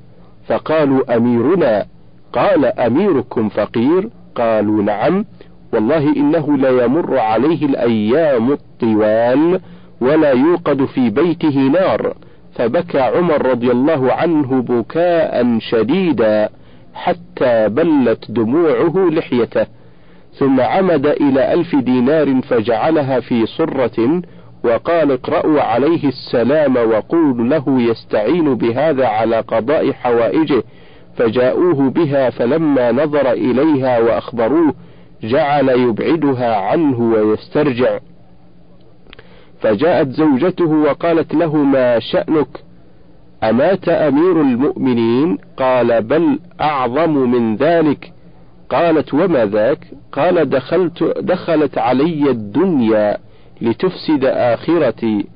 فقالوا 0.47 1.17
أميرنا. 1.17 1.87
قال 2.33 2.65
أميركم 2.65 3.49
فقير؟ 3.49 4.09
قالوا 4.35 4.83
نعم. 4.83 5.25
والله 5.73 6.17
إنه 6.17 6.57
ليمر 6.57 7.19
عليه 7.19 7.67
الأيام 7.67 8.53
الطوال 8.53 9.61
ولا 10.01 10.31
يوقد 10.31 10.85
في 10.85 11.11
بيته 11.11 11.59
نار. 11.59 12.15
فبكى 12.55 13.01
عمر 13.01 13.47
رضي 13.47 13.71
الله 13.71 14.13
عنه 14.13 14.63
بكاء 14.63 15.59
شديدا 15.59 16.49
حتى 16.95 17.69
بلت 17.69 18.31
دموعه 18.31 19.09
لحيته. 19.11 19.67
ثم 20.39 20.61
عمد 20.61 21.07
إلى 21.07 21.53
ألف 21.53 21.77
دينار 21.77 22.41
فجعلها 22.43 23.21
في 23.21 23.47
صرة 23.47 24.23
وقال 24.65 25.13
اقرأوا 25.13 25.61
عليه 25.61 26.09
السلام 26.09 26.77
وقولوا 26.77 27.47
له 27.47 27.81
يستعين 27.83 28.55
بهذا 28.55 29.07
على 29.07 29.41
قضاء 29.41 29.93
حوائجه 29.93 30.63
فجاءوه 31.17 31.91
بها 31.91 32.31
فلما 32.31 32.93
نظر 32.93 33.33
إليها 33.33 33.99
وأخبروه 33.99 34.75
جعل 35.23 35.69
يبعدها 35.69 36.57
عنه 36.57 37.01
ويسترجع. 37.01 37.99
فجاءت 39.61 40.09
زوجته 40.09 40.71
وقالت 40.71 41.35
له 41.35 41.57
ما 41.57 41.99
شأنك؟ 41.99 42.49
أمات 43.43 43.89
أمير 43.89 44.41
المؤمنين؟ 44.41 45.39
قال 45.57 46.03
بل 46.03 46.39
أعظم 46.61 47.31
من 47.31 47.57
ذلك. 47.57 48.13
قالت 48.71 49.15
وما 49.15 49.47
ذاك؟ 49.47 49.79
قال 50.13 50.51
دخلت 50.51 51.03
دخلت 51.19 51.79
علي 51.79 52.31
الدنيا 52.31 53.19
لتفسد 53.61 54.25
آخرتي 54.25 55.27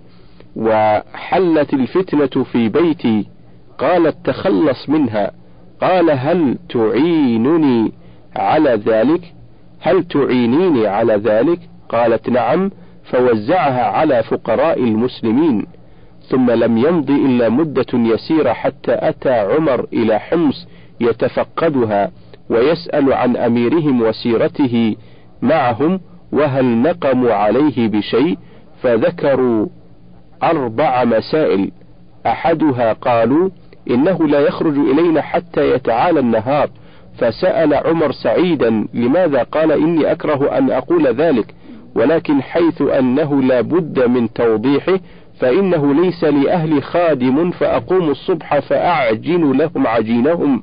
وحلت 0.56 1.74
الفتنة 1.74 2.44
في 2.44 2.68
بيتي. 2.68 3.26
قالت 3.78 4.16
تخلص 4.26 4.88
منها. 4.88 5.30
قال 5.80 6.10
هل 6.10 6.58
تعينني 6.68 7.92
على 8.36 8.70
ذلك؟ 8.70 9.34
هل 9.80 10.04
تعينيني 10.04 10.86
على 10.86 11.14
ذلك؟ 11.14 11.60
قالت 11.88 12.28
نعم 12.28 12.70
فوزعها 13.04 13.84
على 13.84 14.22
فقراء 14.22 14.78
المسلمين. 14.78 15.66
ثم 16.28 16.50
لم 16.50 16.78
يمض 16.78 17.10
إلا 17.10 17.48
مدة 17.48 17.86
يسيرة 17.94 18.52
حتى 18.52 18.92
أتى 18.98 19.30
عمر 19.30 19.86
إلى 19.92 20.18
حمص 20.18 20.68
يتفقدها. 21.00 22.10
ويسأل 22.50 23.12
عن 23.12 23.36
أميرهم 23.36 24.02
وسيرته 24.02 24.96
معهم 25.42 26.00
وهل 26.32 26.64
نقموا 26.64 27.32
عليه 27.32 27.88
بشيء؟ 27.88 28.38
فذكروا 28.82 29.66
أربع 30.42 31.04
مسائل. 31.04 31.70
أحدها 32.26 32.92
قالوا 32.92 33.50
إنه 33.90 34.28
لا 34.28 34.40
يخرج 34.40 34.78
إلينا 34.78 35.22
حتى 35.22 35.70
يتعالى 35.74 36.20
النهار. 36.20 36.70
فسأل 37.18 37.74
عمر 37.74 38.12
سعيدا 38.12 38.86
لماذا 38.94 39.42
قال 39.42 39.72
إني 39.72 40.12
أكره 40.12 40.58
أن 40.58 40.70
أقول 40.70 41.06
ذلك؟ 41.06 41.54
ولكن 41.94 42.42
حيث 42.42 42.82
أنه 42.82 43.42
لا 43.42 43.60
بد 43.60 44.08
من 44.08 44.32
توضيحه 44.32 45.00
فإنه 45.40 45.94
ليس 45.94 46.24
لأهل 46.24 46.82
خادم 46.82 47.50
فأقوم 47.50 48.10
الصبح 48.10 48.58
فأعجن 48.58 49.52
لهم 49.52 49.86
عجينهم. 49.86 50.62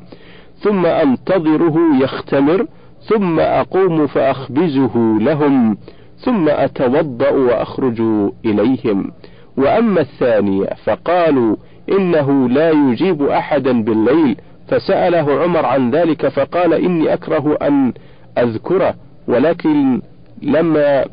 ثم 0.62 0.86
أنتظره 0.86 1.78
يختمر 2.02 2.66
ثم 3.02 3.40
أقوم 3.40 4.08
فأخبزه 4.08 5.18
لهم 5.22 5.78
ثم 6.18 6.50
أتوضأ 6.50 7.30
وأخرج 7.30 8.02
إليهم. 8.46 9.12
وأما 9.58 10.02
الثانية 10.02 10.70
فقالوا 10.84 11.56
إنه 11.92 12.50
لا 12.50 12.72
يجيب 12.72 13.22
أحدا 13.24 13.84
بالليل 13.84 14.36
فسأله 14.68 15.42
عمر 15.42 15.66
عن 15.66 15.92
ذلك 15.92 16.28
فقال 16.28 16.74
إني 16.74 17.14
أكره 17.14 17.58
أن 17.62 17.94
أذكره 18.38 18.94
ولكن 19.28 20.02
لما 20.42 21.06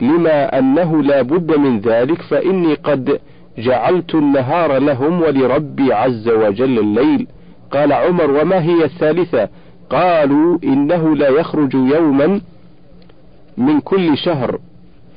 لما 0.00 0.58
أنه 0.58 1.02
لا 1.02 1.22
بد 1.22 1.56
من 1.56 1.80
ذلك 1.80 2.22
فإني 2.22 2.74
قد 2.74 3.20
جعلت 3.58 4.14
النهار 4.14 4.78
لهم 4.78 5.22
ولربي 5.22 5.92
عز 5.92 6.28
وجل 6.28 6.78
الليل. 6.78 7.26
قال 7.72 7.92
عمر 7.92 8.30
وما 8.30 8.62
هي 8.62 8.84
الثالثة؟ 8.84 9.48
قالوا 9.90 10.58
إنه 10.64 11.16
لا 11.16 11.28
يخرج 11.28 11.74
يوما 11.74 12.40
من 13.56 13.80
كل 13.80 14.16
شهر. 14.16 14.58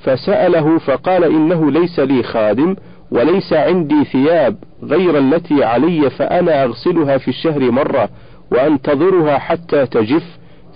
فسأله 0.03 0.77
فقال 0.77 1.23
إنه 1.23 1.71
ليس 1.71 1.99
لي 1.99 2.23
خادم 2.23 2.75
وليس 3.11 3.53
عندي 3.53 4.03
ثياب 4.03 4.55
غير 4.83 5.17
التي 5.17 5.63
علي 5.63 6.09
فأنا 6.09 6.63
أغسلها 6.63 7.17
في 7.17 7.27
الشهر 7.27 7.71
مرة 7.71 8.09
وأنتظرها 8.51 9.37
حتى 9.37 9.85
تجف 9.85 10.23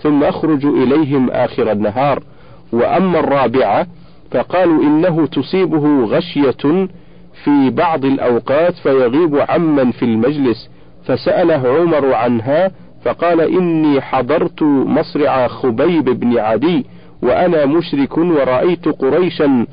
ثم 0.02 0.24
أخرج 0.24 0.66
إليهم 0.66 1.30
آخر 1.30 1.72
النهار. 1.72 2.22
وأما 2.72 3.18
الرابعة 3.20 3.86
فقالوا 4.30 4.82
إنه 4.82 5.26
تصيبه 5.26 6.04
غشية 6.04 6.86
في 7.44 7.70
بعض 7.70 8.04
الأوقات 8.04 8.74
فيغيب 8.74 9.44
عمن 9.48 9.90
في 9.90 10.04
المجلس 10.04 10.70
فسأله 11.06 11.68
عمر 11.80 12.14
عنها 12.14 12.70
فقال 13.04 13.40
إني 13.40 14.00
حضرت 14.00 14.62
مصرع 14.62 15.48
خبيب 15.48 16.04
بن 16.04 16.38
عدي 16.38 16.86
وأنا 17.22 17.66
مشرك 17.66 18.18
ورأيت 18.18 18.88
قريشا 18.88 19.66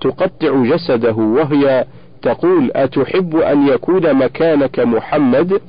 تقطع 0.00 0.62
جسده 0.64 1.12
وهي 1.12 1.84
تقول 2.22 2.70
أتحب 2.74 3.36
أن 3.36 3.68
يكون 3.68 4.14
مكانك 4.14 4.80
محمد؟ 4.80 5.60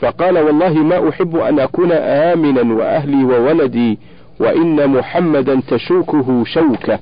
فقال 0.00 0.38
والله 0.38 0.72
ما 0.74 1.08
أحب 1.08 1.36
أن 1.36 1.58
أكون 1.60 1.92
آمنا 1.92 2.74
وأهلي 2.74 3.24
وولدي 3.24 3.98
وإن 4.40 4.88
محمدا 4.90 5.60
تشوكه 5.68 6.44
شوكة. 6.44 6.98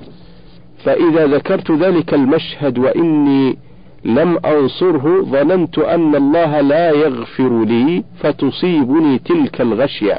فإذا 0.84 1.26
ذكرت 1.26 1.70
ذلك 1.70 2.14
المشهد 2.14 2.78
وإني 2.78 3.56
لم 4.04 4.38
أنصره 4.44 5.22
ظننت 5.22 5.78
أن 5.78 6.14
الله 6.14 6.60
لا 6.60 6.90
يغفر 6.90 7.64
لي 7.64 8.04
فتصيبني 8.20 9.18
تلك 9.18 9.60
الغشية. 9.60 10.18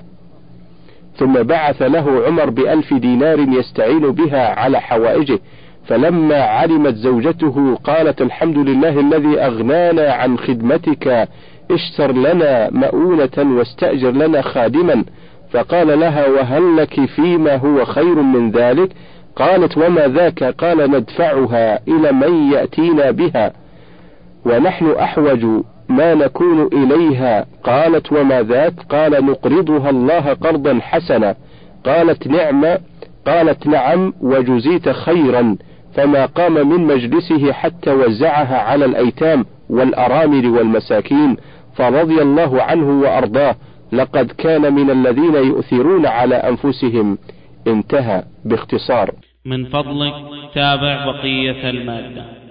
ثم 1.18 1.34
بعث 1.34 1.82
له 1.82 2.24
عمر 2.28 2.50
بألف 2.50 2.94
دينار 2.94 3.40
يستعين 3.40 4.12
بها 4.12 4.60
على 4.60 4.82
حوائجه 4.82 5.40
فلما 5.88 6.42
علمت 6.42 6.96
زوجته 6.96 7.76
قالت 7.84 8.22
الحمد 8.22 8.58
لله 8.58 9.00
الذي 9.00 9.40
أغنانا 9.40 10.14
عن 10.14 10.38
خدمتك 10.38 11.28
اشتر 11.72 12.12
لنا 12.12 12.70
مؤونة 12.72 13.58
واستأجر 13.58 14.12
لنا 14.12 14.42
خادما. 14.42 15.04
فقال 15.52 16.00
لها 16.00 16.28
وهل 16.28 16.78
لك 16.78 17.06
فيما 17.06 17.56
هو 17.56 17.86
خير 17.86 18.16
من 18.22 18.52
ذلك؟ 18.52 18.90
قالت 19.36 19.78
وما 19.78 20.08
ذاك؟ 20.08 20.44
قال 20.44 20.92
ندفعها 20.92 21.80
إلى 21.88 22.12
من 22.12 22.52
يأتينا 22.52 23.12
بها. 23.12 23.63
ونحن 24.46 24.92
أحوج 24.92 25.46
ما 25.90 26.14
نكون 26.14 26.70
إليها. 26.74 27.46
قالت 27.64 28.12
وما 28.12 28.42
ذاك؟ 28.42 28.74
قال 28.90 29.26
نقرضها 29.26 29.90
الله 29.90 30.34
قرضا 30.34 30.80
حسنا. 30.82 31.36
قالت 31.86 32.28
نعم 32.28 32.78
قالت 33.28 33.68
نعم 33.68 34.14
وجزيت 34.22 34.90
خيرا. 34.90 35.58
فما 35.96 36.26
قام 36.26 36.70
من 36.70 36.88
مجلسه 36.88 37.52
حتى 37.54 37.92
وزعها 37.92 38.58
على 38.58 38.86
الأيتام 38.86 39.46
والأرامل 39.70 40.48
والمساكين. 40.48 41.38
فرضي 41.76 42.22
الله 42.22 42.64
عنه 42.64 43.02
وأرضاه. 43.02 43.56
لقد 43.92 44.32
كان 44.32 44.74
من 44.74 44.90
الذين 44.90 45.36
يؤثرون 45.36 46.06
على 46.06 46.36
أنفسهم. 46.36 47.18
انتهى 47.68 48.24
باختصار. 48.46 49.12
من 49.46 49.66
فضلك 49.66 50.14
تابع 50.54 51.06
بقية 51.06 51.70
المادة. 51.70 52.43